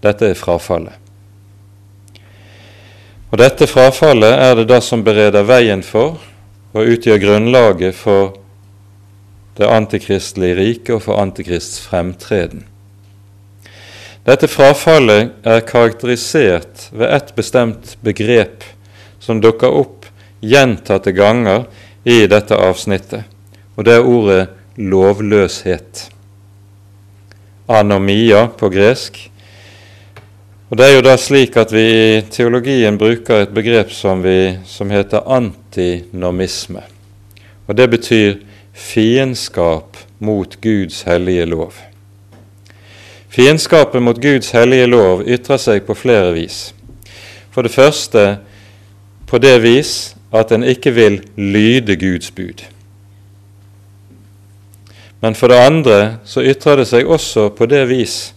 Dette 0.00 0.30
er 0.30 0.38
frafallet. 0.38 0.96
Og 3.30 3.38
Dette 3.38 3.68
frafallet 3.70 4.40
er 4.42 4.56
det 4.58 4.66
da 4.72 4.80
som 4.82 5.04
bereder 5.06 5.46
veien 5.46 5.84
for 5.86 6.18
og 6.74 6.94
utgjør 6.94 7.20
grunnlaget 7.22 7.94
for 7.94 8.34
det 9.58 9.68
antikristelige 9.70 10.56
riket 10.58 10.94
og 10.96 11.04
for 11.04 11.22
antikrists 11.22 11.78
fremtreden. 11.86 12.64
Dette 14.26 14.50
frafallet 14.50 15.30
er 15.46 15.62
karakterisert 15.66 16.88
ved 16.90 17.06
ett 17.06 17.30
bestemt 17.38 17.96
begrep 18.02 18.66
som 19.22 19.40
dukker 19.40 19.78
opp 19.78 20.10
gjentatte 20.42 21.14
ganger 21.14 21.68
i 22.04 22.26
dette 22.26 22.56
avsnittet, 22.56 23.24
og 23.76 23.86
det 23.86 23.94
er 23.94 24.06
ordet 24.06 24.42
lovløshet. 24.76 26.08
Anomia 27.70 28.48
på 28.58 28.70
gresk. 28.72 29.29
Og 30.70 30.76
Det 30.76 30.86
er 30.86 30.92
jo 30.94 31.02
da 31.02 31.16
slik 31.18 31.56
at 31.58 31.72
vi 31.74 31.82
i 31.82 32.20
teologien 32.30 32.94
bruker 32.98 33.42
et 33.42 33.54
begrep 33.54 33.90
som, 33.90 34.22
vi, 34.22 34.54
som 34.62 34.90
heter 34.90 35.26
antinomisme. 35.26 36.84
Og 37.66 37.74
Det 37.76 37.88
betyr 37.90 38.36
fiendskap 38.72 39.98
mot 40.18 40.54
Guds 40.62 41.02
hellige 41.02 41.48
lov. 41.50 41.74
Fiendskapet 43.28 44.02
mot 44.02 44.22
Guds 44.22 44.50
hellige 44.54 44.86
lov 44.86 45.26
ytrer 45.26 45.58
seg 45.58 45.82
på 45.86 45.94
flere 45.98 46.32
vis. 46.38 46.70
For 47.50 47.66
det 47.66 47.74
første 47.74 48.38
på 49.26 49.42
det 49.42 49.58
vis 49.62 50.14
at 50.30 50.52
en 50.54 50.62
ikke 50.62 50.94
vil 50.94 51.22
lyde 51.34 51.98
Guds 51.98 52.30
bud. 52.30 52.62
Men 55.20 55.34
for 55.34 55.50
det 55.50 55.66
andre 55.66 56.18
så 56.24 56.46
ytrer 56.46 56.78
det 56.78 56.86
seg 56.86 57.10
også 57.10 57.50
på 57.58 57.66
det 57.66 57.88
vis 57.90 58.30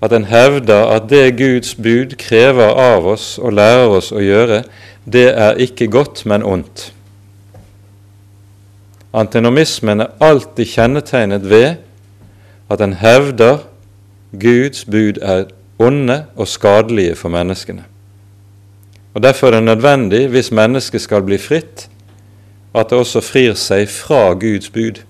at 0.00 0.12
en 0.12 0.24
hevder 0.24 0.86
at 0.94 1.10
det 1.10 1.36
Guds 1.38 1.74
bud 1.74 2.16
krever 2.18 2.72
av 2.72 3.06
oss 3.06 3.34
og 3.38 3.52
lærer 3.52 3.92
oss 3.98 4.10
å 4.12 4.22
gjøre, 4.24 4.62
det 5.04 5.28
er 5.34 5.60
ikke 5.60 5.90
godt, 5.92 6.24
men 6.26 6.44
ondt. 6.46 6.90
Antinomismen 9.12 10.00
er 10.00 10.14
alltid 10.22 10.70
kjennetegnet 10.70 11.48
ved 11.50 11.82
at 12.70 12.80
en 12.80 12.94
hevder 13.00 13.64
Guds 14.40 14.84
bud 14.84 15.18
er 15.22 15.48
onde 15.78 16.24
og 16.36 16.48
skadelige 16.48 17.16
for 17.18 17.28
menneskene. 17.28 17.84
Og 19.14 19.22
Derfor 19.22 19.46
er 19.46 19.58
det 19.58 19.62
nødvendig, 19.62 20.28
hvis 20.28 20.52
mennesket 20.52 21.00
skal 21.00 21.22
bli 21.22 21.38
fritt, 21.38 21.88
at 22.74 22.90
det 22.90 22.98
også 22.98 23.20
frir 23.20 23.54
seg 23.58 23.88
fra 23.90 24.32
Guds 24.38 24.70
bud. 24.70 25.02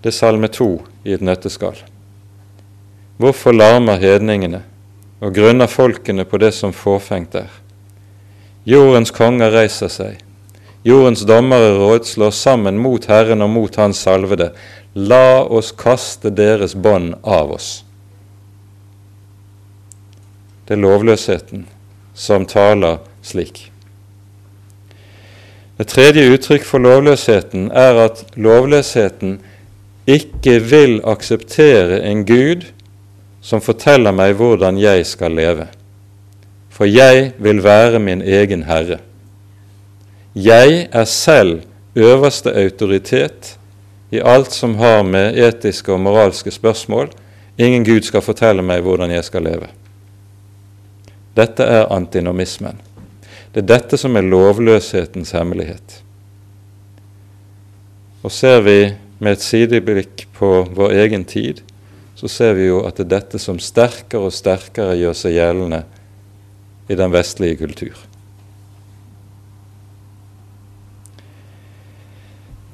Det 0.00 0.08
er 0.08 0.16
Salme 0.16 0.48
2 0.48 0.70
i 1.04 1.12
et 1.12 1.20
nøtteskall. 1.20 1.76
Hvorfor 3.20 3.52
larmer 3.52 3.98
hedningene 4.00 4.62
og 5.20 5.34
grunner 5.36 5.68
folkene 5.68 6.24
på 6.24 6.38
det 6.40 6.54
som 6.56 6.72
fåfengt 6.72 7.34
er? 7.36 7.50
Jordens 8.64 9.12
konger 9.12 9.52
reiser 9.52 9.92
seg, 9.92 10.22
jordens 10.88 11.26
dommere 11.28 11.74
rådslår 11.76 12.32
sammen 12.32 12.80
mot 12.80 13.04
Herren 13.12 13.44
og 13.44 13.52
mot 13.52 13.76
Hans 13.76 14.00
salvede. 14.06 14.54
La 14.94 15.42
oss 15.44 15.68
kaste 15.76 16.32
deres 16.32 16.72
bånd 16.72 17.18
av 17.20 17.52
oss. 17.58 17.68
Det 20.64 20.78
er 20.78 20.82
lovløsheten 20.86 21.68
som 22.16 22.48
taler 22.48 23.02
slik. 23.20 23.66
Det 25.76 25.90
tredje 25.92 26.24
uttrykk 26.32 26.64
for 26.64 26.80
lovløsheten 26.88 27.68
er 27.76 28.00
at 28.08 28.24
lovløsheten 28.40 29.40
ikke 30.08 30.60
vil 30.72 31.00
akseptere 31.04 32.00
en 32.08 32.24
Gud 32.24 32.70
som 33.40 33.62
forteller 33.64 34.12
meg 34.12 34.36
hvordan 34.38 34.78
jeg 34.80 35.06
skal 35.08 35.34
leve. 35.36 35.66
For 36.70 36.88
jeg 36.88 37.32
vil 37.38 37.62
være 37.64 38.00
min 38.00 38.22
egen 38.22 38.64
herre. 38.68 39.00
Jeg 40.34 40.86
er 40.92 41.04
selv 41.04 41.62
øverste 41.96 42.52
autoritet 42.54 43.56
i 44.10 44.20
alt 44.24 44.52
som 44.52 44.76
har 44.78 45.02
med 45.02 45.38
etiske 45.38 45.92
og 45.92 46.00
moralske 46.00 46.50
spørsmål. 46.50 47.10
Ingen 47.58 47.84
Gud 47.84 48.06
skal 48.06 48.24
fortelle 48.24 48.62
meg 48.62 48.84
hvordan 48.86 49.10
jeg 49.10 49.24
skal 49.24 49.44
leve. 49.44 49.68
Dette 51.36 51.64
er 51.64 51.90
antinomismen. 51.92 52.78
Det 53.54 53.64
er 53.64 53.70
dette 53.72 53.98
som 53.98 54.16
er 54.16 54.26
lovløshetens 54.26 55.32
hemmelighet. 55.34 56.00
Og 58.22 58.32
ser 58.32 58.60
vi 58.62 58.78
med 59.18 59.36
et 59.36 59.44
sideblikk 59.44 60.26
på 60.36 60.50
vår 60.76 60.94
egen 61.02 61.24
tid, 61.24 61.62
så 62.20 62.28
ser 62.28 62.52
vi 62.58 62.66
jo 62.66 62.82
at 62.84 62.98
det 62.98 63.06
er 63.06 63.14
dette 63.14 63.38
som 63.40 63.56
sterkere 63.56 64.28
og 64.28 64.34
sterkere 64.36 64.98
gjør 65.00 65.14
seg 65.16 65.38
gjeldende 65.38 65.78
i 66.92 66.96
den 66.98 67.12
vestlige 67.14 67.56
kultur. 67.62 67.94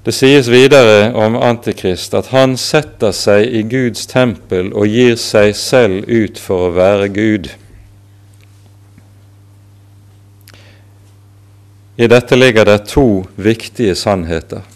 Det 0.06 0.14
sies 0.14 0.50
videre 0.50 1.12
om 1.18 1.38
Antikrist 1.38 2.14
at 2.18 2.32
han 2.34 2.56
setter 2.58 3.14
seg 3.14 3.46
i 3.46 3.62
Guds 3.70 4.08
tempel 4.10 4.72
og 4.74 4.90
gir 4.90 5.14
seg 5.18 5.54
selv 5.58 6.10
ut 6.10 6.42
for 6.42 6.66
å 6.66 6.74
være 6.74 7.08
Gud. 7.14 7.48
I 12.02 12.10
dette 12.10 12.38
ligger 12.38 12.66
det 12.66 12.80
to 12.90 13.24
viktige 13.38 13.94
sannheter. 13.98 14.66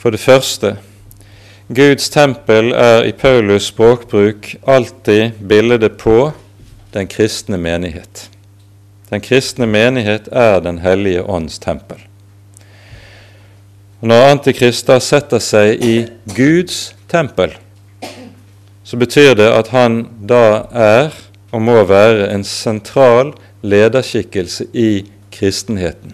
For 0.00 0.12
det 0.12 0.24
første 0.24 0.76
Guds 1.68 2.10
tempel 2.12 2.74
er 2.76 3.06
i 3.08 3.12
Paulus 3.16 3.70
språkbruk 3.70 4.50
alltid 4.68 5.38
bildet 5.40 5.96
på 5.96 6.32
den 6.92 7.08
kristne 7.08 7.56
menighet. 7.56 8.28
Den 9.08 9.20
kristne 9.24 9.66
menighet 9.66 10.28
er 10.32 10.60
Den 10.60 10.78
hellige 10.78 11.22
ånds 11.22 11.58
tempel. 11.58 11.96
Når 14.00 14.28
Antikrister 14.34 15.00
setter 15.00 15.40
seg 15.40 15.80
i 15.80 16.06
Guds 16.36 16.94
tempel, 17.08 17.54
så 18.84 19.00
betyr 19.00 19.32
det 19.34 19.48
at 19.48 19.72
han 19.72 20.02
da 20.20 20.68
er 20.68 21.16
og 21.48 21.62
må 21.64 21.80
være 21.88 22.28
en 22.34 22.44
sentral 22.44 23.32
lederskikkelse 23.64 24.66
i 24.74 25.06
kristenheten. 25.32 26.12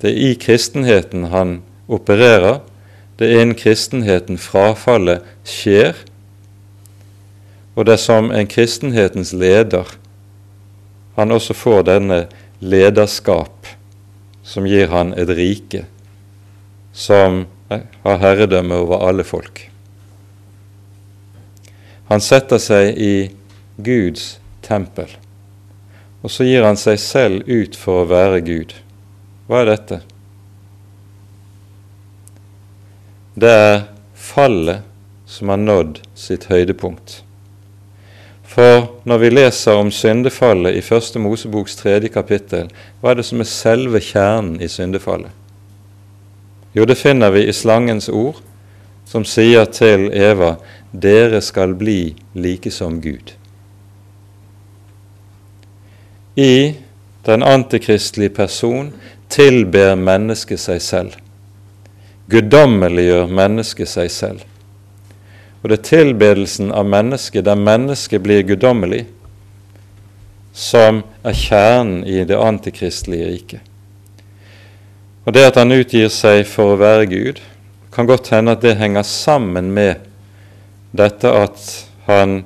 Det 0.00 0.14
er 0.14 0.30
i 0.30 0.34
kristenheten 0.40 1.28
han 1.28 1.58
opererer. 1.88 2.62
Det 3.18 3.28
er 3.28 3.42
innen 3.42 3.58
kristenheten 3.58 4.38
frafallet 4.42 5.22
skjer. 5.46 5.94
Og 7.74 7.86
det 7.86 7.96
er 7.96 8.02
som 8.02 8.30
en 8.34 8.50
kristenhetens 8.50 9.32
leder 9.34 9.96
han 11.14 11.30
også 11.30 11.54
får 11.54 11.84
denne 11.86 12.24
lederskap 12.58 13.68
som 14.42 14.66
gir 14.66 14.90
han 14.90 15.12
et 15.18 15.30
rike 15.30 15.84
som 16.94 17.44
har 17.70 18.18
herredømme 18.22 18.76
over 18.82 19.02
alle 19.08 19.26
folk. 19.26 19.68
Han 22.10 22.22
setter 22.22 22.60
seg 22.62 22.98
i 23.00 23.14
Guds 23.82 24.36
tempel. 24.62 25.08
Og 26.22 26.32
så 26.32 26.46
gir 26.46 26.64
han 26.64 26.78
seg 26.80 27.00
selv 27.00 27.48
ut 27.48 27.76
for 27.76 28.02
å 28.02 28.08
være 28.10 28.42
Gud. 28.44 28.74
Hva 29.48 29.62
er 29.62 29.72
dette? 29.72 30.00
Det 33.34 33.50
er 33.50 33.80
fallet 34.14 34.82
som 35.26 35.50
har 35.50 35.58
nådd 35.58 36.00
sitt 36.14 36.46
høydepunkt. 36.46 37.22
For 38.54 38.84
når 39.08 39.18
vi 39.18 39.30
leser 39.32 39.80
om 39.80 39.90
syndefallet 39.90 40.76
i 40.78 40.82
Første 40.84 41.18
Moseboks 41.18 41.74
tredje 41.80 42.12
kapittel, 42.14 42.68
hva 43.00 43.10
er 43.10 43.18
det 43.18 43.26
som 43.26 43.42
er 43.42 43.50
selve 43.50 43.98
kjernen 43.98 44.60
i 44.62 44.68
syndefallet? 44.70 45.32
Jo, 46.74 46.86
det 46.86 46.98
finner 46.98 47.34
vi 47.34 47.42
i 47.48 47.54
slangens 47.54 48.06
ord, 48.08 48.38
som 49.06 49.26
sier 49.26 49.66
til 49.74 50.06
Eva, 50.14 50.54
dere 50.92 51.42
skal 51.42 51.74
bli 51.78 52.14
like 52.38 52.70
som 52.70 53.00
Gud. 53.02 53.34
I 56.38 56.74
den 57.26 57.42
antikristelige 57.42 58.34
person 58.38 58.92
tilber 59.30 59.94
mennesket 59.98 60.62
seg 60.62 60.82
selv. 60.82 61.23
Guddommeliggjør 62.32 63.28
mennesket 63.28 63.90
seg 63.90 64.10
selv. 64.12 64.44
Og 65.62 65.70
det 65.70 65.78
er 65.78 65.88
tilbedelsen 65.88 66.72
av 66.72 66.88
mennesket 66.88 67.44
der 67.44 67.56
mennesket 67.60 68.22
blir 68.24 68.44
guddommelig, 68.48 69.04
som 70.54 71.02
er 71.24 71.36
kjernen 71.36 72.04
i 72.06 72.22
det 72.24 72.38
antikristelige 72.38 73.28
riket. 73.28 73.60
Og 75.24 75.32
det 75.32 75.46
at 75.48 75.58
han 75.60 75.72
utgir 75.72 76.10
seg 76.12 76.44
for 76.48 76.74
å 76.74 76.80
være 76.80 77.08
Gud, 77.08 77.40
kan 77.94 78.08
godt 78.08 78.32
hende 78.34 78.52
at 78.56 78.64
det 78.64 78.76
henger 78.76 79.06
sammen 79.08 79.70
med 79.72 80.04
dette 80.92 81.30
at 81.30 81.62
han 82.08 82.42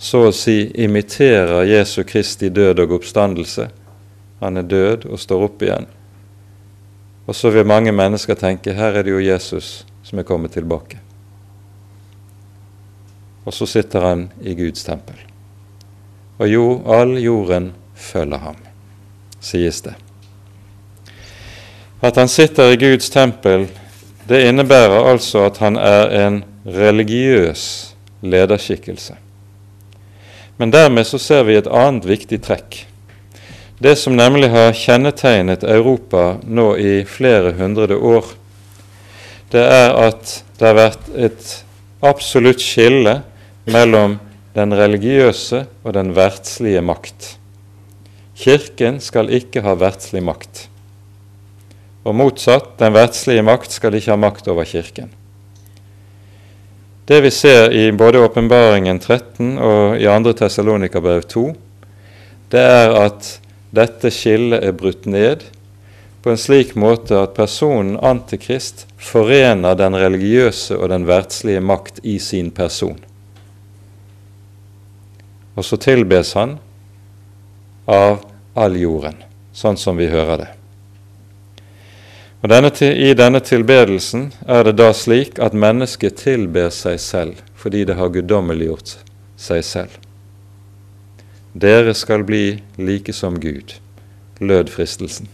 så 0.00 0.26
å 0.28 0.34
si 0.34 0.64
imiterer 0.80 1.68
Jesu 1.68 2.02
Kristi 2.08 2.48
død 2.48 2.84
og 2.84 2.98
oppstandelse. 3.00 3.68
Han 4.40 4.56
er 4.56 4.68
død 4.68 5.08
og 5.10 5.20
står 5.20 5.48
opp 5.48 5.64
igjen. 5.64 5.88
Og 7.26 7.36
så 7.36 7.50
vil 7.50 7.66
mange 7.66 7.92
mennesker 7.92 8.34
tenke 8.34 8.74
her 8.74 8.96
er 8.96 9.06
det 9.06 9.12
jo 9.12 9.22
Jesus 9.22 9.84
som 10.02 10.18
er 10.18 10.26
kommet 10.26 10.56
tilbake. 10.56 10.98
Og 13.44 13.54
så 13.54 13.66
sitter 13.66 14.04
han 14.04 14.28
i 14.42 14.54
Guds 14.54 14.84
tempel. 14.84 15.16
Og 16.40 16.48
jo, 16.48 16.64
all 16.88 17.18
jorden 17.20 17.72
følger 17.94 18.40
ham, 18.40 18.56
sies 19.40 19.82
det. 19.84 19.94
At 22.00 22.16
han 22.16 22.28
sitter 22.32 22.72
i 22.72 22.80
Guds 22.80 23.10
tempel, 23.12 23.68
det 24.28 24.44
innebærer 24.48 25.10
altså 25.10 25.44
at 25.48 25.58
han 25.60 25.76
er 25.76 26.12
en 26.26 26.44
religiøs 26.64 27.64
lederskikkelse. 28.20 29.16
Men 30.56 30.72
dermed 30.72 31.04
så 31.08 31.18
ser 31.18 31.44
vi 31.48 31.56
et 31.56 31.68
annet 31.68 32.08
viktig 32.08 32.40
trekk. 32.44 32.84
Det 33.80 33.96
som 33.96 34.12
nemlig 34.12 34.50
har 34.52 34.74
kjennetegnet 34.76 35.62
Europa 35.64 36.34
nå 36.44 36.74
i 36.76 36.98
flere 37.08 37.54
hundre 37.56 37.96
år, 37.96 38.26
det 39.48 39.62
er 39.64 39.94
at 39.96 40.34
det 40.58 40.66
har 40.68 40.76
vært 40.76 41.08
et 41.16 41.46
absolutt 42.04 42.60
skille 42.60 43.22
mellom 43.64 44.18
den 44.52 44.76
religiøse 44.76 45.62
og 45.80 45.96
den 45.96 46.12
verdslige 46.12 46.84
makt. 46.84 47.38
Kirken 48.36 49.00
skal 49.00 49.32
ikke 49.32 49.64
ha 49.64 49.72
verdslig 49.80 50.26
makt. 50.28 50.66
Og 52.04 52.16
motsatt, 52.20 52.74
den 52.76 52.92
verdslige 52.92 53.48
makt 53.48 53.80
skal 53.80 53.96
ikke 53.96 54.12
ha 54.12 54.20
makt 54.20 54.52
over 54.52 54.68
Kirken. 54.68 55.08
Det 57.08 57.24
vi 57.24 57.32
ser 57.32 57.72
i 57.72 57.88
både 57.96 58.20
Åpenbaringen 58.28 59.00
13 59.00 59.56
og 59.56 59.96
i 59.96 60.04
2. 60.04 60.32
Tessalonikabrev 60.44 61.24
2, 61.32 61.52
det 62.52 62.60
er 62.60 62.92
at 63.08 63.38
dette 63.70 64.10
skillet 64.10 64.64
er 64.66 64.74
brutt 64.76 65.06
ned 65.06 65.44
på 66.22 66.30
en 66.30 66.38
slik 66.38 66.74
måte 66.74 67.16
at 67.16 67.36
personen 67.36 67.96
Antikrist 68.04 68.86
forener 69.00 69.78
den 69.78 69.96
religiøse 69.96 70.76
og 70.76 70.90
den 70.92 71.06
verdslige 71.08 71.62
makt 71.64 72.02
i 72.02 72.18
sin 72.20 72.50
person. 72.50 72.98
Og 75.54 75.64
så 75.64 75.78
tilbes 75.80 76.34
han 76.36 76.58
av 77.90 78.20
all 78.54 78.76
jorden, 78.76 79.16
sånn 79.52 79.78
som 79.80 79.96
vi 79.96 80.10
hører 80.12 80.44
det. 80.44 80.50
Og 82.40 82.48
denne, 82.48 82.70
I 82.80 83.12
denne 83.16 83.40
tilbedelsen 83.44 84.30
er 84.48 84.64
det 84.64 84.78
da 84.80 84.92
slik 84.96 85.40
at 85.42 85.56
mennesket 85.56 86.20
tilber 86.22 86.70
seg 86.72 87.00
selv 87.00 87.42
fordi 87.60 87.84
det 87.84 87.98
har 87.98 88.12
guddommeliggjort 88.12 88.94
seg 89.36 89.64
selv. 89.64 89.92
Dere 91.52 91.94
skal 91.94 92.22
bli 92.24 92.60
like 92.78 93.12
som 93.12 93.40
Gud, 93.40 93.74
lød 94.38 94.70
fristelsen. 94.70 95.28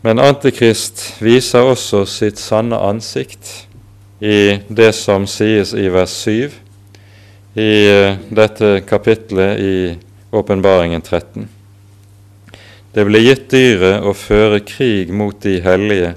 Men 0.00 0.18
Antikrist 0.18 1.02
viser 1.20 1.68
også 1.68 2.06
sitt 2.08 2.40
sanne 2.40 2.78
ansikt 2.80 3.66
i 4.24 4.56
det 4.68 4.94
som 4.96 5.26
sies 5.28 5.74
i 5.76 5.90
vers 5.92 6.14
7 6.24 6.54
i 7.60 7.72
eh, 7.90 8.16
dette 8.32 8.80
kapitlet 8.88 9.60
i 9.60 9.74
Åpenbaringen 10.30 11.02
13. 11.02 11.48
Det 12.94 13.04
ble 13.06 13.20
gitt 13.22 13.50
dyret 13.52 14.06
å 14.06 14.14
føre 14.16 14.62
krig 14.64 15.12
mot 15.12 15.36
de 15.44 15.58
hellige 15.62 16.14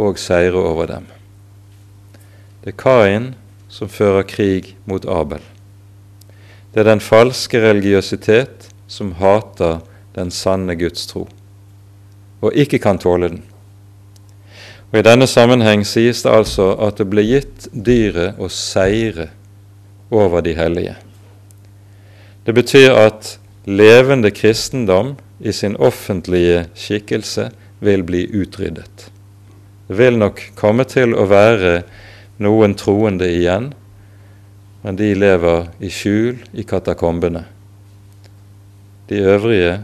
og 0.00 0.16
seire 0.18 0.56
over 0.56 0.88
dem. 0.90 1.10
Det 2.62 2.72
er 2.72 2.78
Kain 2.80 3.34
som 3.76 3.92
fører 3.92 4.24
krig 4.24 4.74
mot 4.88 5.04
Abel. 5.04 5.44
Det 6.72 6.80
er 6.80 6.90
den 6.94 7.04
falske 7.04 7.60
religiøsitet 7.60 8.70
som 8.88 9.16
hater 9.20 9.82
den 10.16 10.32
sanne 10.32 10.76
Guds 10.80 11.04
tro 11.10 11.26
og 12.44 12.54
ikke 12.54 12.80
kan 12.82 13.00
tåle 13.00 13.30
den. 13.32 13.42
Og 14.92 15.00
I 15.00 15.06
denne 15.06 15.26
sammenheng 15.26 15.82
sies 15.86 16.22
det 16.24 16.32
altså 16.32 16.70
at 16.82 17.00
det 17.00 17.08
ble 17.10 17.24
gitt 17.26 17.66
dyret 17.72 18.38
å 18.38 18.48
seire 18.52 19.30
over 20.14 20.44
de 20.46 20.54
hellige. 20.54 20.94
Det 22.46 22.54
betyr 22.54 22.94
at 22.94 23.36
levende 23.66 24.30
kristendom 24.30 25.16
i 25.42 25.52
sin 25.52 25.74
offentlige 25.76 26.68
skikkelse 26.78 27.50
vil 27.82 28.06
bli 28.06 28.22
utryddet. 28.30 29.10
Det 29.88 29.98
vil 29.98 30.18
nok 30.18 30.40
komme 30.58 30.86
til 30.88 31.14
å 31.18 31.26
være 31.30 31.80
noen 32.42 32.74
troende 32.76 33.28
igjen, 33.30 33.70
men 34.82 34.96
de 34.98 35.14
lever 35.16 35.68
i 35.82 35.90
skjul 35.90 36.42
i 36.52 36.64
katakombene. 36.66 37.44
De 39.08 39.18
øvrige 39.22 39.80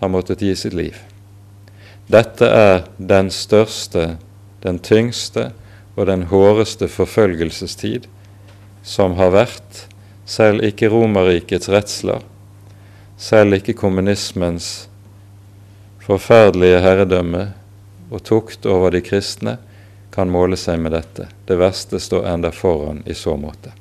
har 0.00 0.12
måttet 0.12 0.42
gi 0.42 0.54
sitt 0.58 0.74
liv. 0.76 0.96
Dette 2.10 2.46
er 2.46 2.84
den 2.98 3.30
største, 3.32 4.16
den 4.62 4.78
tyngste 4.78 5.52
og 5.96 6.08
den 6.10 6.26
håreste 6.28 6.88
forfølgelsestid 6.90 8.08
som 8.84 9.16
har 9.16 9.32
vært, 9.32 9.84
selv 10.28 10.64
ikke 10.64 10.90
Romerrikets 10.92 11.70
redsler, 11.72 12.20
selv 13.16 13.56
ikke 13.56 13.76
kommunismens 13.78 14.88
forferdelige 16.04 16.82
herredømme 16.84 17.46
og 18.10 18.22
tukt 18.24 18.66
over 18.68 18.92
de 18.92 19.00
kristne 19.04 19.56
kan 20.14 20.30
måle 20.30 20.56
seg 20.56 20.78
med 20.78 20.94
dette. 20.94 21.26
Det 21.46 21.58
verste 21.58 21.98
står 22.00 22.28
enda 22.30 22.52
foran 22.54 23.02
i 23.06 23.14
så 23.18 23.34
måte. 23.36 23.72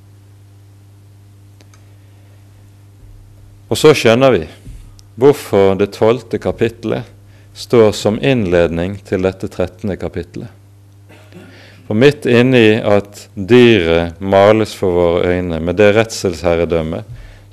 Og 3.69 3.77
så 3.77 3.93
skjønner 3.97 4.33
vi 4.33 4.43
hvorfor 5.17 5.77
det 5.77 5.91
tolvte 5.93 6.39
kapittelet 6.41 7.09
står 7.53 7.91
som 7.93 8.17
innledning 8.21 8.97
til 9.05 9.25
dette 9.25 9.47
trettende 9.53 9.97
kapittelet. 10.01 10.49
For 11.87 11.99
midt 11.99 12.25
inni 12.25 12.79
at 12.79 13.27
dyret 13.35 14.21
males 14.21 14.73
for 14.77 14.95
våre 14.95 15.35
øyne 15.35 15.59
med 15.61 15.77
det 15.77 15.91
redselsherredømme 15.97 17.03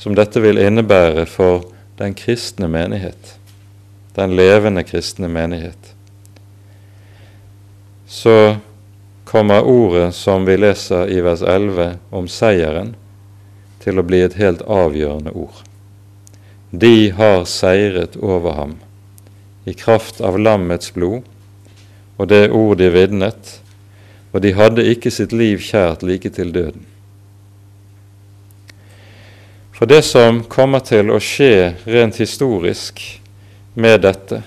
som 0.01 0.16
dette 0.16 0.41
vil 0.41 0.61
innebære 0.62 1.26
for 1.28 1.66
den 2.01 2.14
kristne 2.16 2.68
menighet, 2.70 3.35
den 4.16 4.37
levende 4.39 4.85
kristne 4.89 5.28
menighet, 5.28 5.91
så 8.09 8.57
kommer 9.31 9.62
ordet 9.62 10.14
som 10.14 10.45
vi 10.45 10.57
leser 10.57 11.09
i 11.09 11.20
vers 11.22 11.43
11 11.43 11.93
om 12.11 12.26
seieren, 12.28 12.97
til 13.78 14.01
å 14.01 14.05
bli 14.05 14.24
et 14.26 14.35
helt 14.41 14.64
avgjørende 14.66 15.31
ord. 15.39 15.61
De 16.70 17.11
har 17.14 17.45
seiret 17.47 18.16
over 18.18 18.59
ham 18.59 18.74
i 19.70 19.74
kraft 19.78 20.18
av 20.20 20.39
lammets 20.39 20.91
blod 20.95 21.22
og 22.18 22.28
det 22.28 22.51
ord 22.51 22.76
de 22.83 22.91
vitnet, 22.91 23.55
og 24.35 24.43
de 24.43 24.53
hadde 24.59 24.89
ikke 24.91 25.14
sitt 25.14 25.33
liv 25.33 25.62
kjært 25.62 26.03
like 26.03 26.35
til 26.35 26.51
døden. 26.53 26.83
For 29.72 29.89
det 29.89 30.03
som 30.05 30.43
kommer 30.51 30.83
til 30.85 31.09
å 31.09 31.22
skje 31.22 31.76
rent 31.87 32.18
historisk 32.20 33.01
med 33.78 34.03
dette, 34.05 34.43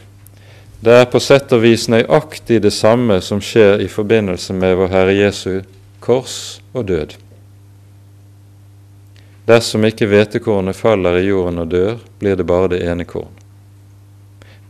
det 0.84 0.94
er 1.00 1.06
på 1.08 1.20
sett 1.24 1.54
og 1.56 1.62
vis 1.64 1.86
nøyaktig 1.88 2.58
det 2.66 2.74
samme 2.76 3.22
som 3.24 3.40
skjer 3.40 3.80
i 3.80 3.88
forbindelse 3.88 4.52
med 4.58 4.74
vår 4.76 4.90
Herre 4.92 5.14
Jesu 5.16 5.62
kors 6.04 6.60
og 6.76 6.90
død. 6.90 7.14
Dersom 9.48 9.88
ikke 9.88 10.10
hvetekornet 10.12 10.76
faller 10.76 11.22
i 11.22 11.30
jorden 11.30 11.64
og 11.64 11.72
dør, 11.72 12.04
blir 12.20 12.36
det 12.36 12.48
bare 12.48 12.74
det 12.76 12.82
ene 12.84 13.08
korn. 13.08 13.32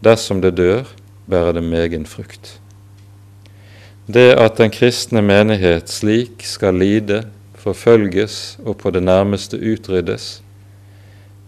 Dersom 0.05 0.43
det 0.45 0.53
dør, 0.59 0.85
bærer 1.25 1.57
det 1.57 1.65
megen 1.65 2.05
frukt. 2.05 2.59
Det 4.05 4.35
at 4.37 4.61
den 4.61 4.69
kristne 4.69 5.25
menighet 5.25 5.89
slik 5.89 6.45
skal 6.45 6.77
lide, 6.77 7.23
forfølges 7.57 8.59
og 8.61 8.77
på 8.85 8.93
det 8.93 9.01
nærmeste 9.01 9.57
utryddes, 9.57 10.43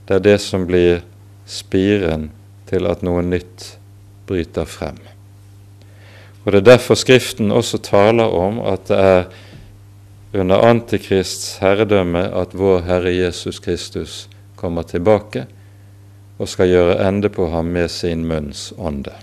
det 0.07 0.17
er 0.17 0.27
det 0.31 0.37
som 0.41 0.65
blir 0.65 1.03
spiren 1.45 2.31
til 2.69 2.89
at 2.89 3.05
noe 3.05 3.21
nytt 3.21 3.75
bryter 4.27 4.65
frem. 4.65 4.97
Og 6.45 6.51
Det 6.51 6.59
er 6.61 6.71
derfor 6.77 6.95
Skriften 6.95 7.51
også 7.51 7.77
taler 7.77 8.23
om 8.23 8.59
at 8.59 8.87
det 8.87 8.97
er 8.97 9.23
under 10.33 10.61
Antikrists 10.67 11.57
herredømme 11.57 12.27
at 12.35 12.53
vår 12.53 12.81
Herre 12.85 13.15
Jesus 13.15 13.59
Kristus 13.59 14.29
kommer 14.55 14.81
tilbake 14.83 15.45
og 16.39 16.49
skal 16.49 16.69
gjøre 16.69 17.07
ende 17.07 17.29
på 17.29 17.47
ham 17.49 17.65
med 17.65 17.89
sin 17.89 18.25
munns 18.27 18.73
ånde. 18.77 19.13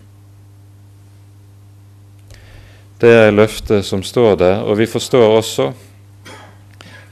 Det 3.01 3.11
er 3.11 3.35
løftet 3.35 3.85
som 3.85 4.03
står 4.03 4.37
der, 4.37 4.63
og 4.63 4.79
vi 4.79 4.87
forstår 4.87 5.37
også 5.37 5.73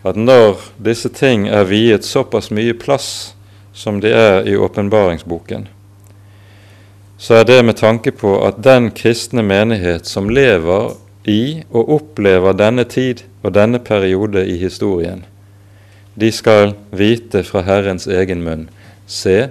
at 0.07 0.16
når 0.16 0.62
disse 0.78 1.09
ting 1.09 1.49
er 1.49 1.66
viet 1.68 2.07
såpass 2.07 2.51
mye 2.51 2.74
plass 2.78 3.34
som 3.72 4.01
de 4.01 4.12
er 4.14 4.47
i 4.49 4.57
åpenbaringsboken, 4.57 5.68
så 7.20 7.34
er 7.34 7.44
det 7.44 7.58
med 7.64 7.76
tanke 7.76 8.14
på 8.16 8.38
at 8.46 8.62
den 8.64 8.88
kristne 8.96 9.42
menighet 9.44 10.08
som 10.08 10.30
lever 10.32 10.94
i 11.28 11.60
og 11.68 11.90
opplever 11.98 12.56
denne 12.56 12.86
tid 12.88 13.26
og 13.42 13.52
denne 13.52 13.78
periode 13.78 14.46
i 14.48 14.56
historien, 14.56 15.26
de 16.16 16.30
skal 16.32 16.72
vite 16.96 17.42
fra 17.44 17.60
Herrens 17.66 18.08
egen 18.08 18.40
munn 18.44 18.70
Se, 19.10 19.50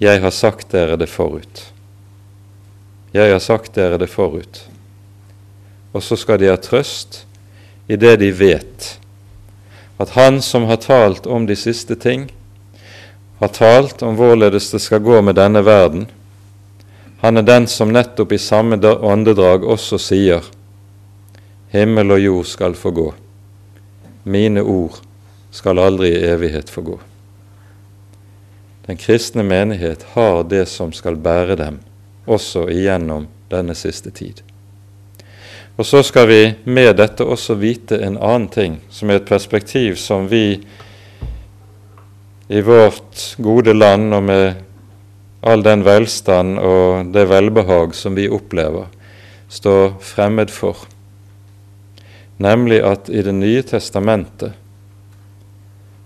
jeg 0.00 0.20
har 0.22 0.30
sagt 0.30 0.70
dere 0.72 0.96
det 0.96 1.08
forut. 1.10 1.64
Jeg 3.12 3.32
har 3.32 3.42
sagt 3.42 3.74
dere 3.74 3.98
det 3.98 4.08
forut. 4.08 4.62
Og 5.92 6.02
så 6.02 6.16
skal 6.16 6.38
de 6.38 6.48
ha 6.48 6.56
trøst 6.56 7.24
i 7.90 7.98
det 7.98 8.14
de 8.22 8.30
vet, 8.32 8.96
at 10.00 10.14
Han 10.16 10.40
som 10.40 10.64
har 10.70 10.80
talt 10.80 11.26
om 11.26 11.46
de 11.46 11.56
siste 11.58 11.98
ting, 11.98 12.30
har 13.42 13.50
talt 13.50 14.02
om 14.02 14.14
hvorledes 14.16 14.70
det 14.70 14.80
skal 14.80 15.02
gå 15.02 15.20
med 15.20 15.34
denne 15.36 15.64
verden. 15.66 16.06
Han 17.22 17.38
er 17.38 17.46
den 17.46 17.68
som 17.70 17.92
nettopp 17.94 18.32
i 18.34 18.38
samme 18.42 18.80
åndedrag 18.82 19.62
også 19.62 19.98
sier:" 20.02 20.42
Himmel 21.70 22.10
og 22.10 22.20
jord 22.20 22.48
skal 22.50 22.74
forgå, 22.74 23.12
mine 24.24 24.60
ord 24.60 24.98
skal 25.54 25.78
aldri 25.78 26.10
i 26.10 26.24
evighet 26.28 26.70
forgå. 26.70 26.98
Den 28.86 28.98
kristne 28.98 29.44
menighet 29.46 30.02
har 30.16 30.42
det 30.50 30.66
som 30.68 30.90
skal 30.92 31.16
bære 31.16 31.56
dem, 31.56 31.78
også 32.26 32.66
igjennom 32.68 33.28
denne 33.50 33.74
siste 33.78 34.10
tid. 34.10 34.42
Og 35.78 35.86
så 35.86 36.02
skal 36.02 36.28
vi 36.28 36.40
med 36.64 36.96
dette 36.98 37.24
også 37.24 37.54
vite 37.54 38.02
en 38.02 38.18
annen 38.18 38.50
ting, 38.50 38.80
som 38.90 39.10
er 39.10 39.22
et 39.22 39.30
perspektiv 39.30 39.96
som 39.96 40.26
vi 40.28 40.58
i 42.48 42.60
vårt 42.60 43.36
gode 43.38 43.72
land 43.78 44.12
og 44.14 44.22
med 44.26 44.71
all 45.42 45.62
den 45.62 45.82
velstand 45.86 46.58
og 46.62 47.12
det 47.14 47.26
velbehag 47.30 47.94
som 47.98 48.16
vi 48.18 48.28
opplever, 48.30 48.88
står 49.52 49.98
fremmed 50.00 50.50
for, 50.54 50.86
nemlig 52.42 52.80
at 52.86 53.10
i 53.10 53.22
Det 53.22 53.34
nye 53.34 53.62
testamentet 53.62 54.54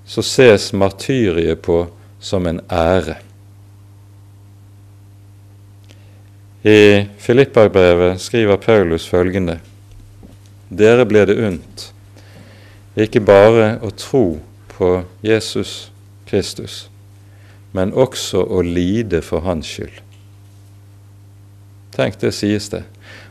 så 0.07 0.22
ses 0.22 0.72
martyriet 0.72 1.62
på 1.62 1.87
som 2.20 2.47
en 2.47 2.61
ære. 2.70 3.16
I 6.66 7.07
Filippa-brevet 7.18 8.20
skriver 8.20 8.57
Paulus 8.57 9.07
følgende.: 9.07 9.61
Dere 10.70 11.05
ble 11.07 11.26
det 11.26 11.39
unt 11.39 11.93
ikke 12.97 13.20
bare 13.20 13.76
å 13.84 13.91
tro 13.93 14.39
på 14.72 14.91
Jesus 15.24 15.91
Kristus, 16.28 16.87
men 17.77 17.93
også 17.93 18.41
å 18.41 18.62
lide 18.64 19.20
for 19.24 19.45
hans 19.45 19.68
skyld. 19.68 20.01
Tenk, 21.97 22.18
det 22.20 22.33
sies 22.37 22.68
det. 22.72 22.85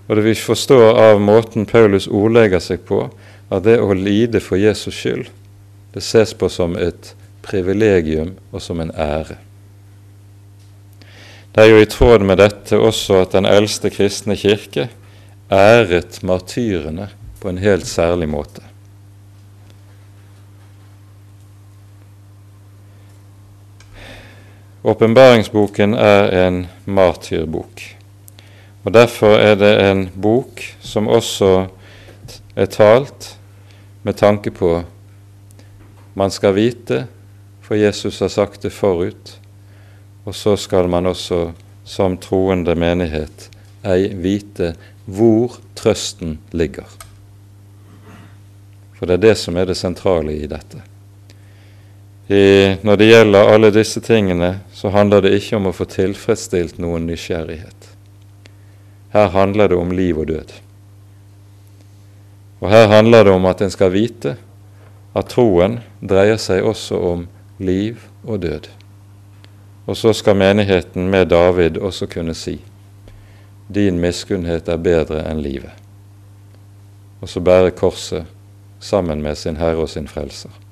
Og 0.06 0.18
det 0.18 0.26
vi 0.26 0.36
forstår 0.38 1.00
av 1.02 1.22
måten 1.22 1.66
Paulus 1.70 2.08
ordlegger 2.08 2.62
seg 2.62 2.86
på, 2.86 3.08
at 3.50 3.66
det 3.66 3.78
å 3.82 3.94
lide 3.98 4.42
for 4.42 4.58
Jesus 4.62 4.98
skyld, 4.98 5.30
det 5.94 6.04
ses 6.04 6.34
på 6.38 6.50
som 6.52 6.76
et 6.78 7.14
privilegium 7.46 8.34
og 8.52 8.62
som 8.62 8.82
en 8.82 8.94
ære. 8.94 9.38
Det 11.56 11.64
er 11.64 11.72
jo 11.72 11.82
i 11.82 11.88
tråd 11.88 12.26
med 12.28 12.42
dette 12.42 12.78
også 12.78 13.22
at 13.24 13.36
den 13.38 13.48
eldste 13.48 13.90
kristne 13.94 14.36
kirke 14.36 14.90
æret 15.54 16.20
martyrene 16.26 17.08
på 17.40 17.52
en 17.52 17.62
helt 17.62 17.88
særlig 17.88 18.28
måte. 18.28 18.64
Åpenbaringsboken 24.86 25.94
er 25.94 26.28
en 26.46 26.68
martyrbok. 26.86 27.82
og 28.84 28.94
Derfor 28.94 29.34
er 29.42 29.56
det 29.58 29.72
en 29.82 30.04
bok 30.22 30.62
som 30.80 31.08
også 31.10 31.68
er 32.56 32.70
talt 32.70 33.32
med 34.04 34.14
tanke 34.14 34.54
på 34.54 34.84
man 36.14 36.30
skal 36.30 36.54
vite, 36.54 37.08
for 37.66 37.76
Jesus 37.76 38.20
har 38.20 38.30
sagt 38.30 38.62
det 38.62 38.74
forut, 38.78 39.40
og 40.26 40.36
så 40.36 40.54
skal 40.56 40.86
man 40.88 41.10
også 41.10 41.52
som 41.84 42.18
troende 42.22 42.78
menighet 42.78 43.50
ei 43.82 44.14
vite 44.14 44.76
hvor 45.06 45.58
trøsten 45.74 46.38
ligger. 46.54 46.86
For 48.94 49.10
det 49.10 49.18
er 49.18 49.30
det 49.32 49.38
som 49.42 49.58
er 49.58 49.66
det 49.66 49.82
sentrale 49.82 50.38
i 50.38 50.46
dette. 50.46 50.86
I, 52.28 52.78
når 52.82 52.98
det 52.98 53.10
gjelder 53.10 53.52
alle 53.54 53.70
disse 53.70 54.02
tingene, 54.02 54.60
så 54.74 54.90
handler 54.90 55.22
det 55.22 55.36
ikke 55.38 55.60
om 55.60 55.70
å 55.70 55.76
få 55.76 55.86
tilfredsstilt 55.90 56.80
noen 56.82 57.06
nysgjerrighet. 57.06 57.92
Her 59.14 59.30
handler 59.36 59.70
det 59.70 59.78
om 59.78 59.94
liv 59.94 60.18
og 60.18 60.32
død. 60.32 60.56
Og 62.64 62.72
her 62.72 62.88
handler 62.90 63.28
det 63.28 63.36
om 63.36 63.46
at 63.46 63.62
en 63.62 63.74
skal 63.74 63.94
vite 63.94 64.36
at 65.16 65.30
troen 65.32 65.80
dreier 66.02 66.42
seg 66.42 66.66
også 66.66 66.98
om 67.14 67.28
liv 67.62 68.02
og 68.26 68.42
død. 68.42 68.72
Og 69.86 69.98
så 69.98 70.14
skal 70.18 70.40
menigheten 70.42 71.06
med 71.14 71.30
David 71.30 71.78
også 71.78 72.10
kunne 72.10 72.34
si 72.34 72.58
din 73.68 73.98
miskunnhet 74.02 74.70
er 74.70 74.82
bedre 74.82 75.24
enn 75.26 75.42
livet. 75.42 75.74
Og 77.22 77.30
så 77.30 77.42
bære 77.42 77.74
korset 77.74 78.26
sammen 78.80 79.22
med 79.26 79.38
sin 79.38 79.58
Herre 79.58 79.86
og 79.86 79.90
sin 79.90 80.08
Frelser. 80.08 80.65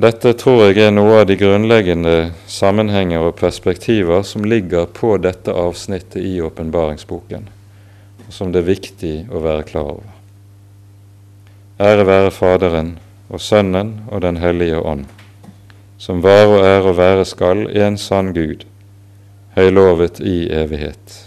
Dette 0.00 0.32
tror 0.40 0.64
jeg 0.70 0.86
er 0.86 0.92
noe 0.94 1.20
av 1.20 1.26
de 1.28 1.36
grunnleggende 1.36 2.32
sammenhenger 2.48 3.28
og 3.28 3.36
perspektiver 3.40 4.24
som 4.24 4.46
ligger 4.48 4.86
på 4.88 5.16
dette 5.20 5.52
avsnittet 5.52 6.22
i 6.24 6.38
åpenbaringsboken, 6.40 7.48
som 8.32 8.52
det 8.52 8.62
er 8.62 8.70
viktig 8.72 9.16
å 9.28 9.42
være 9.44 9.66
klar 9.68 9.90
over. 9.98 10.12
Ære 11.82 12.06
være 12.08 12.30
Faderen 12.32 12.94
og 13.28 13.40
Sønnen 13.40 13.98
og 14.08 14.24
Den 14.24 14.40
hellige 14.40 14.80
ånd 14.80 15.10
som 16.02 16.18
var 16.22 16.48
og 16.50 16.64
er 16.66 16.82
og 16.82 16.96
være 16.98 17.24
skal 17.28 17.68
en 17.78 17.96
sann 18.00 18.32
Gud, 18.34 18.64
høylovet 19.54 20.18
i 20.18 20.48
evighet. 20.50 21.18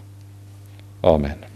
Amen. 1.00 1.55